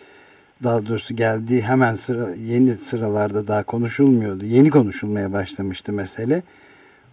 daha 0.63 0.85
doğrusu 0.85 1.15
geldiği 1.15 1.61
hemen 1.61 1.95
sıra 1.95 2.35
yeni 2.35 2.73
sıralarda 2.73 3.47
daha 3.47 3.63
konuşulmuyordu. 3.63 4.45
Yeni 4.45 4.69
konuşulmaya 4.69 5.33
başlamıştı 5.33 5.93
mesele. 5.93 6.43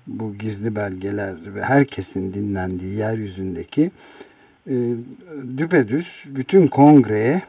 Bu 0.08 0.34
gizli 0.34 0.76
belgeler 0.76 1.34
ve 1.54 1.62
herkesin 1.62 2.34
dinlendiği 2.34 2.94
yeryüzündeki 2.94 3.90
e, 4.66 4.74
düpedüz 5.56 6.24
bütün 6.26 6.66
kongreye 6.66 7.42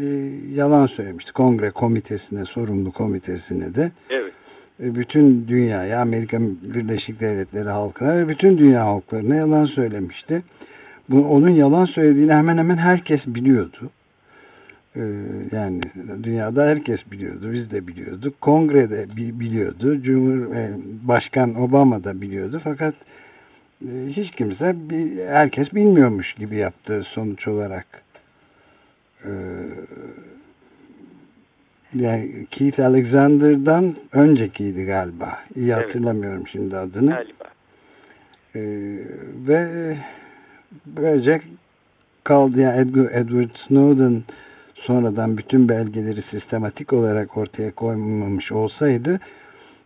e, 0.00 0.06
yalan 0.54 0.86
söylemişti. 0.86 1.32
Kongre 1.32 1.70
komitesine, 1.70 2.44
sorumlu 2.44 2.92
komitesine 2.92 3.74
de. 3.74 3.90
Evet 4.10 4.32
bütün 4.80 5.48
dünyaya, 5.48 6.00
Amerika 6.00 6.38
Birleşik 6.62 7.20
Devletleri 7.20 7.68
halkına 7.68 8.16
ve 8.16 8.28
bütün 8.28 8.58
dünya 8.58 8.84
halklarına 8.84 9.34
yalan 9.34 9.64
söylemişti. 9.64 10.42
Bu, 11.08 11.24
onun 11.28 11.48
yalan 11.48 11.84
söylediğini 11.84 12.32
hemen 12.32 12.58
hemen 12.58 12.76
herkes 12.76 13.26
biliyordu. 13.26 13.90
Ee, 14.98 15.02
yani 15.52 15.80
dünyada 16.22 16.66
herkes 16.66 17.10
biliyordu. 17.10 17.52
Biz 17.52 17.70
de 17.70 17.86
biliyorduk. 17.86 18.40
Kongrede 18.40 19.06
biliyordu. 19.16 20.02
Cumhur 20.02 20.54
e, 20.54 20.70
Başkan 21.02 21.54
Obama 21.54 22.04
da 22.04 22.20
biliyordu. 22.20 22.60
Fakat 22.64 22.94
e, 23.84 23.90
hiç 24.08 24.30
kimse 24.30 24.76
herkes 25.28 25.74
bilmiyormuş 25.74 26.34
gibi 26.34 26.56
yaptı 26.56 27.02
sonuç 27.02 27.48
olarak. 27.48 27.86
Ee, 29.24 29.30
yani 31.94 32.46
Keith 32.50 32.80
Alexander'dan 32.80 33.94
öncekiydi 34.12 34.84
galiba. 34.84 35.38
İyi 35.56 35.72
evet. 35.72 35.84
hatırlamıyorum 35.84 36.46
şimdi 36.46 36.76
adını. 36.76 37.10
Galiba. 37.10 37.44
Ee, 38.54 38.60
ve 39.48 39.96
böylece 40.86 41.40
kaldı. 42.24 42.60
Yani 42.60 42.80
Edward 43.12 43.54
Snowden 43.54 44.22
sonradan 44.80 45.38
bütün 45.38 45.68
belgeleri 45.68 46.22
sistematik 46.22 46.92
olarak 46.92 47.36
ortaya 47.36 47.70
koymamış 47.74 48.52
olsaydı 48.52 49.20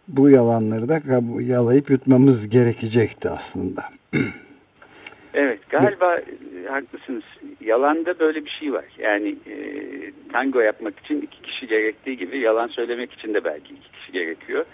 bu 0.09 0.31
yalanları 0.31 0.89
da 0.89 1.01
yalayıp 1.41 1.91
yutmamız 1.91 2.49
gerekecekti 2.49 3.29
aslında. 3.29 3.83
Evet 5.35 5.61
galiba 5.69 6.21
haklısınız. 6.69 7.23
Yalanda 7.61 8.19
böyle 8.19 8.45
bir 8.45 8.51
şey 8.51 8.73
var. 8.73 8.85
Yani 8.99 9.29
e, 9.29 9.57
tango 10.33 10.61
yapmak 10.61 10.99
için 10.99 11.21
iki 11.21 11.43
kişi 11.43 11.67
gerektiği 11.67 12.17
gibi 12.17 12.39
yalan 12.39 12.67
söylemek 12.69 13.13
için 13.13 13.35
de 13.35 13.45
belki 13.45 13.75
iki 13.75 13.93
kişi 13.93 14.13
gerekiyor. 14.13 14.65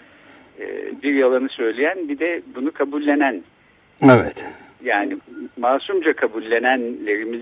E, 0.59 0.65
bir 1.03 1.13
yalanı 1.13 1.49
söyleyen 1.49 2.09
bir 2.09 2.19
de 2.19 2.41
bunu 2.55 2.71
kabullenen. 2.71 3.43
Evet. 4.03 4.45
Yani 4.83 5.17
masumca 5.57 6.13
kabullenenlerimiz 6.13 7.41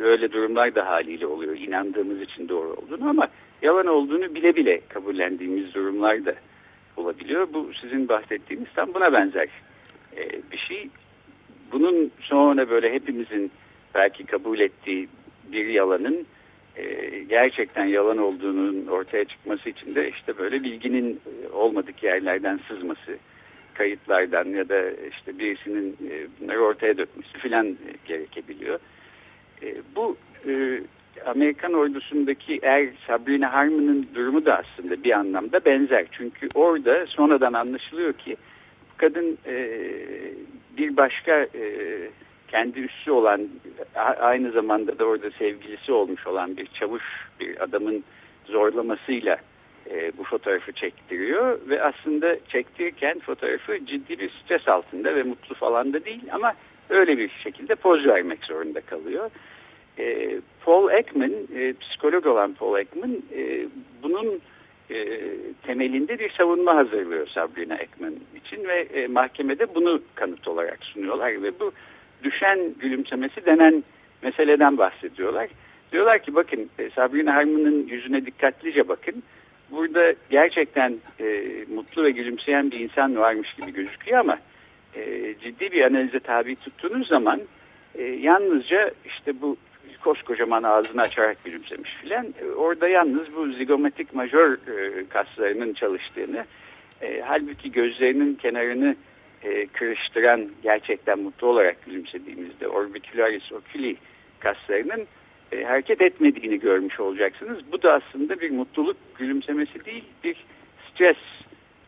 öyle 0.00 0.32
durumlar 0.32 0.74
da 0.74 0.86
haliyle 0.86 1.26
oluyor. 1.26 1.56
İnandığımız 1.56 2.20
için 2.20 2.48
doğru 2.48 2.72
olduğunu 2.72 3.08
ama 3.08 3.28
yalan 3.62 3.86
olduğunu 3.86 4.34
bile 4.34 4.56
bile 4.56 4.80
kabullendiğimiz 4.88 5.74
durumlar 5.74 6.24
da 6.24 6.34
olabiliyor. 6.96 7.48
Bu 7.52 7.70
sizin 7.80 8.08
bahsettiğiniz 8.08 8.68
tam 8.74 8.94
buna 8.94 9.12
benzer 9.12 9.48
e, 10.16 10.30
bir 10.52 10.58
şey. 10.58 10.88
Bunun 11.72 12.10
sonra 12.20 12.70
böyle 12.70 12.92
hepimizin 12.92 13.52
belki 13.94 14.24
kabul 14.24 14.60
ettiği 14.60 15.08
bir 15.52 15.66
yalanın 15.66 16.26
e, 16.76 16.84
gerçekten 17.28 17.84
yalan 17.84 18.18
olduğunun 18.18 18.86
ortaya 18.86 19.24
çıkması 19.24 19.68
için 19.68 19.94
de 19.94 20.10
işte 20.10 20.38
böyle 20.38 20.62
bilginin 20.62 21.20
e, 21.26 21.48
olmadık 21.48 22.02
yerlerden 22.02 22.60
sızması, 22.68 23.18
kayıtlardan 23.74 24.44
ya 24.44 24.68
da 24.68 24.90
işte 24.90 25.38
birisinin 25.38 25.96
bunları 26.40 26.60
ortaya 26.60 26.98
dökmesi 26.98 27.38
filan 27.38 27.76
gerekebiliyor. 28.04 28.78
E, 29.62 29.74
bu 29.96 30.16
e, 30.48 30.80
Amerikan 31.26 31.72
ordusundaki 31.72 32.58
er 32.62 32.88
Sabrina 33.06 33.52
Harmon'ın 33.52 34.06
durumu 34.14 34.44
da 34.44 34.58
aslında 34.58 35.04
bir 35.04 35.12
anlamda 35.12 35.64
benzer. 35.64 36.06
Çünkü 36.12 36.48
orada 36.54 37.06
sonradan 37.06 37.52
anlaşılıyor 37.52 38.12
ki 38.12 38.36
kadın 38.96 39.38
e, 39.46 39.68
bir 40.78 40.96
başka 40.96 41.32
e, 41.32 41.98
kendi 42.48 42.80
üssü 42.80 43.10
olan 43.10 43.48
aynı 44.20 44.50
zamanda 44.50 44.98
da 44.98 45.04
orada 45.04 45.30
sevgilisi 45.30 45.92
olmuş 45.92 46.26
olan 46.26 46.56
bir 46.56 46.66
çavuş 46.66 47.02
bir 47.40 47.62
adamın 47.62 48.04
zorlamasıyla 48.44 49.36
e, 49.90 50.12
bu 50.18 50.24
fotoğrafı 50.24 50.72
çektiriyor 50.72 51.58
ve 51.68 51.82
aslında 51.82 52.36
çektirirken 52.48 53.18
fotoğrafı 53.18 53.86
ciddi 53.86 54.18
bir 54.18 54.30
stres 54.30 54.68
altında 54.68 55.14
ve 55.14 55.22
mutlu 55.22 55.54
falan 55.54 55.92
da 55.92 56.04
değil 56.04 56.24
ama 56.32 56.54
öyle 56.90 57.18
bir 57.18 57.28
şekilde 57.28 57.74
poz 57.74 58.06
vermek 58.06 58.44
zorunda 58.44 58.80
kalıyor. 58.80 59.30
E, 59.98 60.36
Paul 60.64 60.90
Ekman, 60.90 61.32
e, 61.56 61.72
psikolog 61.72 62.26
olan 62.26 62.52
Paul 62.52 62.78
Ekman 62.78 63.22
e, 63.36 63.66
bunun 64.02 64.40
e, 64.90 65.20
temelinde 65.62 66.18
bir 66.18 66.30
savunma 66.30 66.76
hazırlıyor 66.76 67.26
Sabrina 67.26 67.74
Ekman 67.74 68.14
için 68.34 68.64
ve 68.68 68.80
e, 68.80 69.06
mahkemede 69.06 69.74
bunu 69.74 70.00
kanıt 70.14 70.48
olarak 70.48 70.78
sunuyorlar 70.84 71.42
ve 71.42 71.60
bu 71.60 71.72
düşen 72.22 72.74
gülümsemesi 72.80 73.46
denen 73.46 73.84
meseleden 74.22 74.78
bahsediyorlar. 74.78 75.48
Diyorlar 75.92 76.18
ki 76.18 76.34
bakın 76.34 76.70
e, 76.78 76.90
Sabrina 76.90 77.34
Harmon'un 77.34 77.86
yüzüne 77.86 78.26
dikkatlice 78.26 78.88
bakın. 78.88 79.22
Burada 79.70 80.14
gerçekten 80.30 80.94
e, 81.20 81.44
mutlu 81.74 82.04
ve 82.04 82.10
gülümseyen 82.10 82.70
bir 82.70 82.80
insan 82.80 83.16
varmış 83.16 83.54
gibi 83.54 83.72
gözüküyor 83.72 84.18
ama 84.18 84.38
e, 84.96 85.34
ciddi 85.40 85.72
bir 85.72 85.82
analize 85.82 86.20
tabi 86.20 86.56
tuttuğunuz 86.56 87.08
zaman 87.08 87.40
e, 87.94 88.02
yalnızca 88.02 88.90
işte 89.04 89.40
bu 89.40 89.56
koskocaman 90.00 90.62
ağzını 90.62 91.00
açarak 91.00 91.44
gülümsemiş 91.44 91.90
filan. 91.94 92.26
E, 92.26 92.44
orada 92.44 92.88
yalnız 92.88 93.34
bu 93.36 93.52
zigomatik 93.52 94.14
majör 94.14 94.52
e, 94.52 95.04
kaslarının 95.08 95.72
çalıştığını, 95.72 96.44
e, 97.02 97.22
halbuki 97.26 97.72
gözlerinin 97.72 98.34
kenarını 98.34 98.96
e, 99.42 99.66
kırıştıran 99.66 100.48
gerçekten 100.62 101.18
mutlu 101.18 101.46
olarak 101.46 101.84
gülümsediğimizde 101.86 102.68
orbicularis 102.68 103.52
oculi 103.52 103.96
kaslarının 104.38 105.06
e, 105.52 105.64
hareket 105.64 106.02
etmediğini 106.02 106.60
görmüş 106.60 107.00
olacaksınız. 107.00 107.58
Bu 107.72 107.82
da 107.82 107.92
aslında 107.92 108.40
bir 108.40 108.50
mutluluk 108.50 108.96
gülümsemesi 109.18 109.84
değil, 109.84 110.04
bir 110.24 110.36
stres 110.90 111.16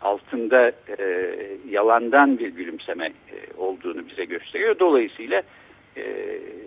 altında 0.03 0.73
e, 0.99 1.35
yalandan 1.71 2.39
bir 2.39 2.49
gülümseme 2.49 3.07
e, 3.07 3.57
olduğunu 3.57 4.09
bize 4.09 4.25
gösteriyor. 4.25 4.79
Dolayısıyla 4.79 5.43
e, 5.97 6.03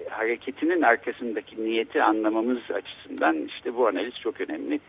hareketinin 0.10 0.82
arkasındaki 0.82 1.65
niyeti 1.65 2.04
anlamamız 2.04 2.72
açısından 2.74 3.46
işte 3.46 3.76
bu 3.76 3.88
analiz 3.88 4.13
çok 4.20 4.41
önemli. 4.41 4.80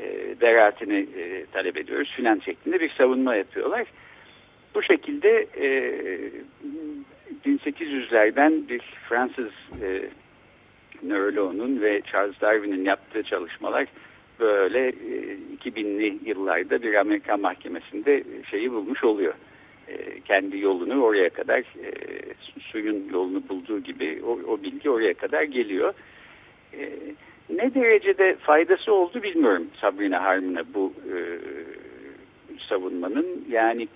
E, 0.00 0.36
beraatini 0.40 1.06
e, 1.16 1.46
talep 1.52 1.76
ediyoruz 1.76 2.12
filan 2.16 2.38
şeklinde 2.38 2.80
bir 2.80 2.90
savunma 2.90 3.34
yapıyorlar. 3.34 3.86
Bu 4.74 4.82
şekilde 4.82 5.46
e, 5.56 5.68
1800'lerden 7.46 8.68
bir 8.68 8.80
Fransız 9.08 9.50
e, 9.82 10.08
nöroloğunun 11.02 11.80
ve 11.80 12.02
Charles 12.12 12.40
Darwin'in 12.40 12.84
yaptığı 12.84 13.22
çalışmalar 13.22 13.86
böyle 14.42 14.88
e, 14.88 15.36
2000'li 15.64 16.18
yıllarda 16.24 16.82
bir 16.82 16.94
Amerikan 16.94 17.40
mahkemesinde 17.40 18.24
şeyi 18.50 18.72
bulmuş 18.72 19.04
oluyor. 19.04 19.34
E, 19.88 20.20
kendi 20.20 20.58
yolunu 20.58 21.02
oraya 21.02 21.30
kadar 21.30 21.58
e, 21.58 21.90
suyun 22.60 23.08
yolunu 23.12 23.42
bulduğu 23.48 23.80
gibi 23.80 24.20
o, 24.26 24.38
o 24.52 24.62
bilgi 24.62 24.90
oraya 24.90 25.14
kadar 25.14 25.42
geliyor. 25.42 25.94
E, 26.74 26.90
ne 27.50 27.74
derecede 27.74 28.34
faydası 28.34 28.92
oldu 28.92 29.22
bilmiyorum 29.22 29.66
Sabrina 29.80 30.22
Harmon'a 30.22 30.64
bu 30.74 30.92
e, 31.12 31.16
savunmanın. 32.68 33.44
Yani 33.50 33.88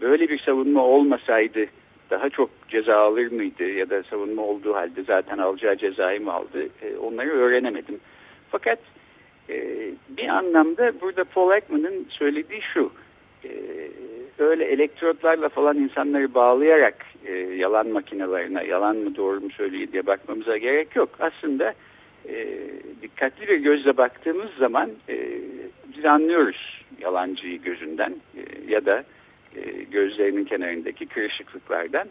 böyle 0.00 0.28
bir 0.28 0.38
savunma 0.38 0.84
olmasaydı 0.84 1.66
daha 2.10 2.30
çok 2.30 2.50
ceza 2.68 2.96
alır 2.96 3.32
mıydı 3.32 3.64
ya 3.64 3.90
da 3.90 4.02
savunma 4.02 4.42
olduğu 4.42 4.74
halde 4.74 5.02
zaten 5.02 5.38
alacağı 5.38 5.76
cezayı 5.76 6.20
mı 6.20 6.32
aldı 6.32 6.68
e, 6.82 6.96
onları 6.96 7.30
öğrenemedim. 7.30 8.00
Fakat 8.50 8.78
e, 8.78 8.99
bir 10.08 10.28
anlamda 10.28 11.00
burada 11.00 11.24
Paul 11.24 11.52
Ekman'ın 11.52 12.06
söylediği 12.10 12.60
şu 12.74 12.92
e, 13.44 13.50
öyle 14.38 14.64
elektrotlarla 14.64 15.48
falan 15.48 15.76
insanları 15.76 16.34
bağlayarak 16.34 17.06
e, 17.26 17.32
yalan 17.34 17.88
makinelerine 17.88 18.64
yalan 18.64 18.96
mı 18.96 19.16
doğru 19.16 19.40
mu 19.40 19.50
söylüyor 19.50 19.92
diye 19.92 20.06
bakmamıza 20.06 20.56
gerek 20.56 20.96
yok. 20.96 21.08
Aslında 21.20 21.74
e, 22.28 22.58
dikkatli 23.02 23.48
bir 23.48 23.56
gözle 23.56 23.96
baktığımız 23.96 24.50
zaman 24.58 24.90
e, 25.08 25.38
biz 25.96 26.04
anlıyoruz 26.04 26.82
yalancıyı 27.00 27.62
gözünden 27.62 28.16
e, 28.36 28.72
ya 28.72 28.86
da 28.86 29.04
gözlerinin 29.90 30.44
kenarındaki 30.44 31.06
kırışıklıklardan. 31.06 32.08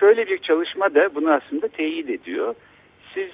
Şöyle 0.00 0.26
bir 0.26 0.38
çalışma 0.38 0.94
da 0.94 1.14
bunu 1.14 1.32
aslında 1.32 1.68
teyit 1.68 2.10
ediyor. 2.10 2.54
Siz 3.14 3.30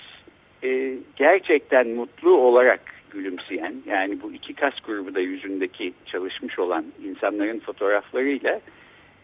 e, 0.66 0.94
gerçekten 1.16 1.88
mutlu 1.88 2.36
olarak 2.36 2.80
gülümseyen 3.10 3.74
yani 3.86 4.22
bu 4.22 4.32
iki 4.32 4.54
kas 4.54 4.74
grubu 4.86 5.14
da 5.14 5.20
yüzündeki 5.20 5.92
çalışmış 6.06 6.58
olan 6.58 6.84
insanların 7.04 7.58
fotoğraflarıyla 7.58 8.60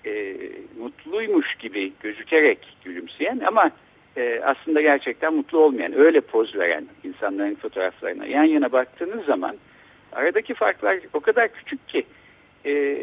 e, 0.07 0.37
mutluymuş 0.78 1.55
gibi 1.55 1.92
gözükerek 2.00 2.59
gülümseyen 2.85 3.40
ama 3.46 3.70
e, 4.16 4.40
aslında 4.44 4.81
gerçekten 4.81 5.35
mutlu 5.35 5.59
olmayan 5.59 5.98
öyle 5.98 6.20
poz 6.20 6.57
veren 6.57 6.87
insanların 7.05 7.55
fotoğraflarına 7.55 8.26
yan 8.26 8.44
yana 8.44 8.72
baktığınız 8.72 9.24
zaman 9.24 9.57
aradaki 10.12 10.55
farklar 10.55 10.98
o 11.12 11.20
kadar 11.20 11.52
küçük 11.52 11.88
ki 11.88 12.05
e, 12.66 12.96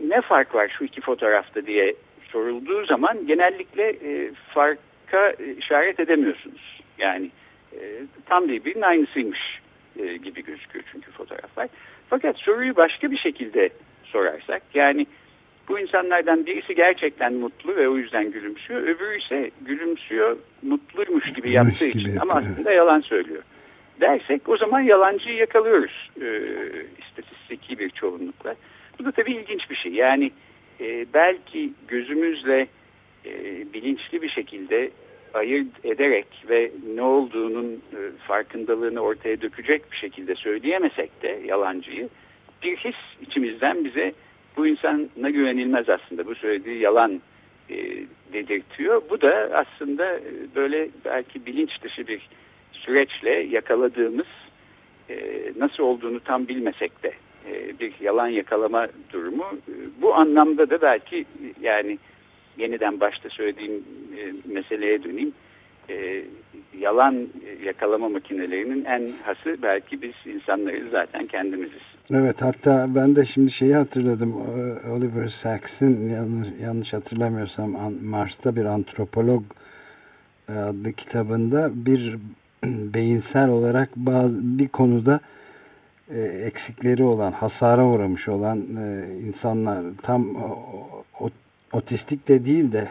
ne 0.00 0.20
fark 0.20 0.54
var 0.54 0.74
şu 0.78 0.84
iki 0.84 1.00
fotoğrafta 1.00 1.66
diye 1.66 1.94
sorulduğu 2.32 2.84
zaman 2.84 3.26
genellikle 3.26 3.88
e, 3.88 4.30
farka 4.54 5.30
işaret 5.58 6.00
edemiyorsunuz. 6.00 6.77
Yani 6.98 7.30
e, 7.72 7.78
tam 8.26 8.48
birbirinin 8.48 8.82
aynısıymış 8.82 9.60
e, 9.98 10.16
gibi 10.16 10.44
gözüküyor 10.44 10.84
çünkü 10.92 11.10
fotoğraflar. 11.10 11.68
Fakat 12.10 12.38
soruyu 12.38 12.76
başka 12.76 13.10
bir 13.10 13.18
şekilde 13.18 13.70
sorarsak 14.04 14.62
yani 14.74 15.06
bu 15.68 15.78
insanlardan 15.78 16.46
birisi 16.46 16.74
gerçekten 16.74 17.34
mutlu 17.34 17.76
ve 17.76 17.88
o 17.88 17.96
yüzden 17.96 18.30
gülümsüyor. 18.30 18.82
Öbürü 18.82 19.18
ise 19.18 19.50
gülümsüyor 19.60 20.36
mutluymuş 20.62 21.32
gibi 21.32 21.50
yaptığı 21.50 21.86
gibi 21.86 22.00
için 22.00 22.16
ama 22.16 22.34
aslında 22.34 22.72
yalan 22.72 23.00
söylüyor. 23.00 23.42
Dersek 24.00 24.48
o 24.48 24.56
zaman 24.56 24.80
yalancıyı 24.80 25.36
yakalıyoruz 25.36 26.10
e, 26.20 26.26
istatistiki 26.98 27.78
bir 27.78 27.90
çoğunlukla. 27.90 28.54
Bu 28.98 29.04
da 29.04 29.12
tabii 29.12 29.32
ilginç 29.32 29.70
bir 29.70 29.76
şey. 29.76 29.92
Yani 29.92 30.30
e, 30.80 31.06
belki 31.14 31.72
gözümüzle 31.88 32.66
e, 33.26 33.32
bilinçli 33.72 34.22
bir 34.22 34.28
şekilde 34.28 34.90
ayırt 35.34 35.84
ederek 35.84 36.26
ve 36.48 36.70
ne 36.94 37.02
olduğunun 37.02 37.72
e, 37.72 37.98
farkındalığını 38.26 39.00
ortaya 39.00 39.40
dökecek 39.40 39.92
bir 39.92 39.96
şekilde 39.96 40.34
söyleyemesek 40.34 41.22
de 41.22 41.40
yalancıyı 41.46 42.08
bir 42.62 42.76
his 42.76 42.96
içimizden 43.20 43.84
bize 43.84 44.12
bu 44.56 44.66
insana 44.66 45.30
güvenilmez 45.30 45.88
aslında 45.88 46.26
bu 46.26 46.34
söylediği 46.34 46.78
yalan 46.78 47.20
e, 47.70 47.76
dedirtiyor. 48.32 49.02
Bu 49.10 49.20
da 49.20 49.50
aslında 49.54 50.14
e, 50.14 50.54
böyle 50.54 50.88
belki 51.04 51.46
bilinç 51.46 51.82
dışı 51.82 52.06
bir 52.06 52.28
süreçle 52.72 53.30
yakaladığımız 53.30 54.26
e, 55.10 55.16
nasıl 55.56 55.82
olduğunu 55.82 56.20
tam 56.20 56.48
bilmesek 56.48 57.02
de 57.02 57.12
bir 57.80 57.92
yalan 58.00 58.28
yakalama 58.28 58.86
durumu. 59.12 59.44
Bu 60.02 60.14
anlamda 60.14 60.70
da 60.70 60.82
belki 60.82 61.24
yani 61.60 61.98
yeniden 62.58 63.00
başta 63.00 63.28
söylediğim 63.28 63.84
e, 64.18 64.52
meseleye 64.52 65.04
döneyim. 65.04 65.32
E, 65.90 66.24
yalan 66.78 67.28
yakalama 67.64 68.08
makinelerinin 68.08 68.84
en 68.84 69.12
hası 69.22 69.62
belki 69.62 70.02
biz 70.02 70.12
insanlarız 70.26 70.90
zaten 70.90 71.26
kendimiziz. 71.26 71.82
Evet 72.10 72.42
hatta 72.42 72.86
ben 72.94 73.16
de 73.16 73.24
şimdi 73.24 73.50
şeyi 73.50 73.74
hatırladım. 73.74 74.34
Oliver 74.90 75.28
Sacks'in 75.28 76.10
yanlış, 76.10 76.48
yanlış 76.62 76.92
hatırlamıyorsam 76.92 77.94
Mars'ta 78.02 78.56
bir 78.56 78.64
antropolog 78.64 79.42
e, 80.48 80.52
adlı 80.52 80.92
kitabında 80.92 81.70
bir 81.74 82.16
beyinsel 82.64 83.48
olarak 83.48 83.96
bazı 83.96 84.58
bir 84.58 84.68
konuda 84.68 85.20
e, 86.10 86.20
eksikleri 86.20 87.04
olan, 87.04 87.32
hasara 87.32 87.86
uğramış 87.86 88.28
olan 88.28 88.58
e, 88.58 89.06
insanlar 89.26 89.84
tam 90.02 90.36
o, 90.36 91.30
otistik 91.72 92.28
de 92.28 92.44
değil 92.44 92.72
de 92.72 92.88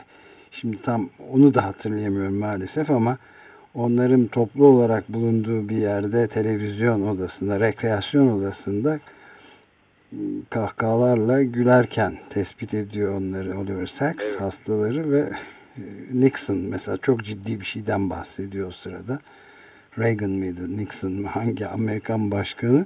şimdi 0.52 0.82
tam 0.82 1.10
onu 1.34 1.54
da 1.54 1.66
hatırlayamıyorum 1.66 2.36
maalesef 2.36 2.90
ama 2.90 3.18
onların 3.74 4.28
toplu 4.28 4.66
olarak 4.66 5.10
bulunduğu 5.10 5.70
bir 5.70 5.78
yerde 5.78 6.28
televizyon 6.28 7.08
odasında, 7.08 7.60
rekreasyon 7.60 8.40
odasında 8.40 9.00
kahkahalarla 10.50 11.44
gülerken 11.44 12.18
tespit 12.30 12.74
ediyor 12.74 13.14
onları 13.14 13.60
Oliver 13.60 13.88
Sacks 13.88 14.26
evet. 14.26 14.42
hastaları 14.42 15.12
ve 15.12 15.30
e, 15.78 15.82
Nixon 16.14 16.58
mesela 16.58 16.98
çok 16.98 17.26
ciddi 17.26 17.60
bir 17.60 17.66
şeyden 17.66 18.10
bahsediyor 18.10 18.68
o 18.68 18.72
sırada. 18.72 19.20
Reagan 19.98 20.30
mıydı, 20.30 20.78
Nixon 20.78 21.12
mı 21.12 21.28
hangi 21.28 21.68
Amerikan 21.68 22.32
başkanı 22.32 22.86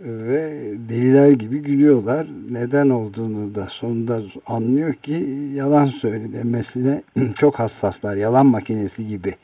ve 0.00 0.50
deliler 0.88 1.30
gibi 1.30 1.58
gülüyorlar. 1.58 2.26
Neden 2.50 2.90
olduğunu 2.90 3.54
da 3.54 3.66
sonunda 3.66 4.20
anlıyor 4.46 4.94
ki 4.94 5.26
yalan 5.54 5.86
söylemesine 5.86 7.02
çok 7.38 7.58
hassaslar. 7.58 8.16
Yalan 8.16 8.46
makinesi 8.46 9.06
gibi 9.06 9.34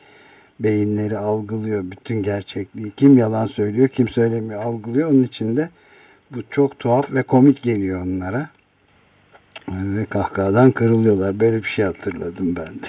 beyinleri 0.60 1.18
algılıyor 1.18 1.84
bütün 1.90 2.22
gerçekliği. 2.22 2.92
Kim 2.96 3.18
yalan 3.18 3.46
söylüyor, 3.46 3.88
kim 3.88 4.08
söylemiyor 4.08 4.62
algılıyor. 4.62 5.10
Onun 5.10 5.22
için 5.22 5.56
de 5.56 5.68
bu 6.30 6.38
çok 6.50 6.78
tuhaf 6.78 7.12
ve 7.12 7.22
komik 7.22 7.62
geliyor 7.62 8.02
onlara. 8.02 8.48
Ve 9.68 10.04
kahkahadan 10.04 10.70
kırılıyorlar. 10.70 11.40
Böyle 11.40 11.56
bir 11.56 11.68
şey 11.68 11.84
hatırladım 11.84 12.56
ben 12.56 12.74
de. 12.74 12.88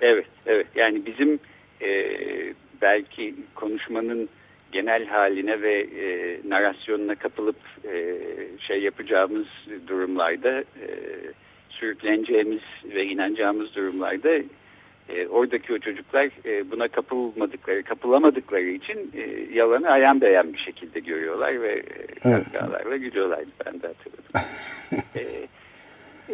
Evet, 0.00 0.26
evet. 0.46 0.66
Yani 0.74 1.06
bizim 1.06 1.38
e, 1.82 1.90
belki 2.82 3.34
konuşmanın 3.54 4.28
genel 4.72 5.06
haline 5.06 5.62
ve 5.62 5.80
e, 5.80 6.38
narasyonuna 6.48 7.14
kapılıp 7.14 7.56
e, 7.84 8.16
şey 8.58 8.82
yapacağımız 8.82 9.46
durumlarda 9.86 10.60
e, 10.60 10.88
sürükleneceğimiz 11.70 12.60
ve 12.84 13.04
inanacağımız 13.04 13.74
durumlarda 13.74 14.30
e, 15.08 15.26
oradaki 15.26 15.72
o 15.72 15.78
çocuklar 15.78 16.28
e, 16.44 16.70
buna 16.70 16.88
kapılmadıkları, 16.88 17.82
kapılamadıkları 17.82 18.68
için 18.68 19.10
e, 19.14 19.54
yalanı 19.54 19.90
ayan 19.90 20.20
beyan 20.20 20.52
bir 20.52 20.58
şekilde 20.58 21.00
görüyorlar 21.00 21.62
ve 21.62 21.72
e, 21.72 22.06
kahkahalarla 22.20 22.88
evet. 22.88 23.00
gülüyorlardı. 23.00 23.50
Ben 23.66 23.82
de 23.82 23.86
hatırladım. 23.86 24.50
e, 25.14 25.22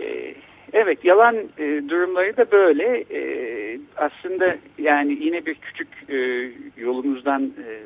e, 0.02 0.34
evet, 0.72 1.04
yalan 1.04 1.36
e, 1.58 1.88
durumları 1.88 2.36
da 2.36 2.50
böyle. 2.50 3.04
E, 3.10 3.80
aslında 3.96 4.56
yani 4.78 5.18
yine 5.20 5.46
bir 5.46 5.54
küçük 5.54 5.88
e, 6.08 6.50
yolumuzdan 6.76 7.42
e, 7.42 7.78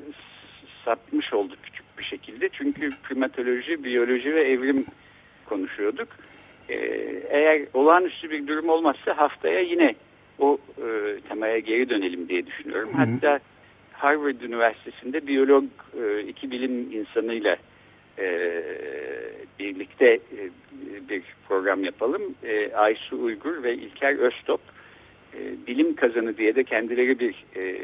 sapmış 0.85 1.33
olduk 1.33 1.59
küçük 1.63 1.99
bir 1.99 2.05
şekilde. 2.05 2.49
Çünkü 2.49 2.93
primatoloji, 3.03 3.85
biyoloji 3.85 4.35
ve 4.35 4.51
evrim 4.51 4.87
konuşuyorduk. 5.45 6.09
E, 6.69 6.77
eğer 7.31 7.63
olağanüstü 7.75 8.31
bir 8.31 8.47
durum 8.47 8.69
olmazsa 8.69 9.17
haftaya 9.17 9.61
yine 9.61 9.95
o 10.39 10.59
e, 10.79 11.21
temaya 11.29 11.59
geri 11.59 11.89
dönelim 11.89 12.29
diye 12.29 12.47
düşünüyorum. 12.47 12.89
Hı 12.89 13.03
hı. 13.03 13.07
Hatta 13.07 13.41
Harvard 13.93 14.41
Üniversitesi'nde 14.41 15.27
biyolog 15.27 15.65
e, 16.03 16.21
iki 16.21 16.51
bilim 16.51 16.93
insanıyla 16.93 17.57
e, 18.19 18.63
birlikte 19.59 20.07
e, 20.07 20.51
bir 21.09 21.23
program 21.49 21.85
yapalım. 21.85 22.23
E, 22.45 22.75
Aysu 22.75 23.23
Uygur 23.23 23.63
ve 23.63 23.75
İlker 23.75 24.19
Öztop 24.19 24.61
e, 25.35 25.67
bilim 25.67 25.95
kazanı 25.95 26.37
diye 26.37 26.55
de 26.55 26.65
kendileri 26.65 27.21
bir 27.21 27.45
e, 27.57 27.77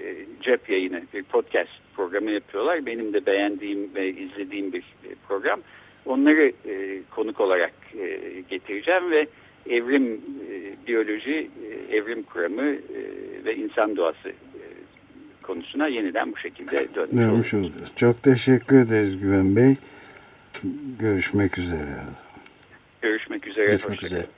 cep 0.42 0.70
yayını, 0.70 1.02
bir 1.14 1.22
podcast 1.22 1.70
programı 1.96 2.30
yapıyorlar. 2.30 2.86
Benim 2.86 3.12
de 3.12 3.26
beğendiğim 3.26 3.94
ve 3.94 4.08
izlediğim 4.08 4.72
bir 4.72 4.80
e, 4.80 5.14
program. 5.28 5.60
Onları 6.06 6.52
e, 6.68 7.02
konuk 7.10 7.40
olarak 7.40 7.72
e, 8.00 8.18
getireceğim 8.50 9.10
ve 9.10 9.26
evrim 9.70 10.20
e, 10.50 10.86
biyoloji, 10.86 11.50
e, 11.90 11.96
evrim 11.96 12.22
kuramı 12.22 12.66
e, 12.70 13.00
ve 13.44 13.56
insan 13.56 13.96
doğası 13.96 14.28
e, 14.28 14.62
konusuna 15.42 15.88
yeniden 15.88 16.32
bu 16.32 16.36
şekilde 16.36 16.94
dönmüş 16.94 17.54
olacağız. 17.54 17.92
Çok 17.96 18.22
teşekkür 18.22 18.80
ederiz 18.80 19.20
Güven 19.20 19.56
Bey. 19.56 19.76
Görüşmek 20.98 21.58
üzere. 21.58 21.88
Görüşmek 23.02 23.46
üzere. 23.46 23.66
Görüşmek 23.66 24.02
üzere. 24.02 24.37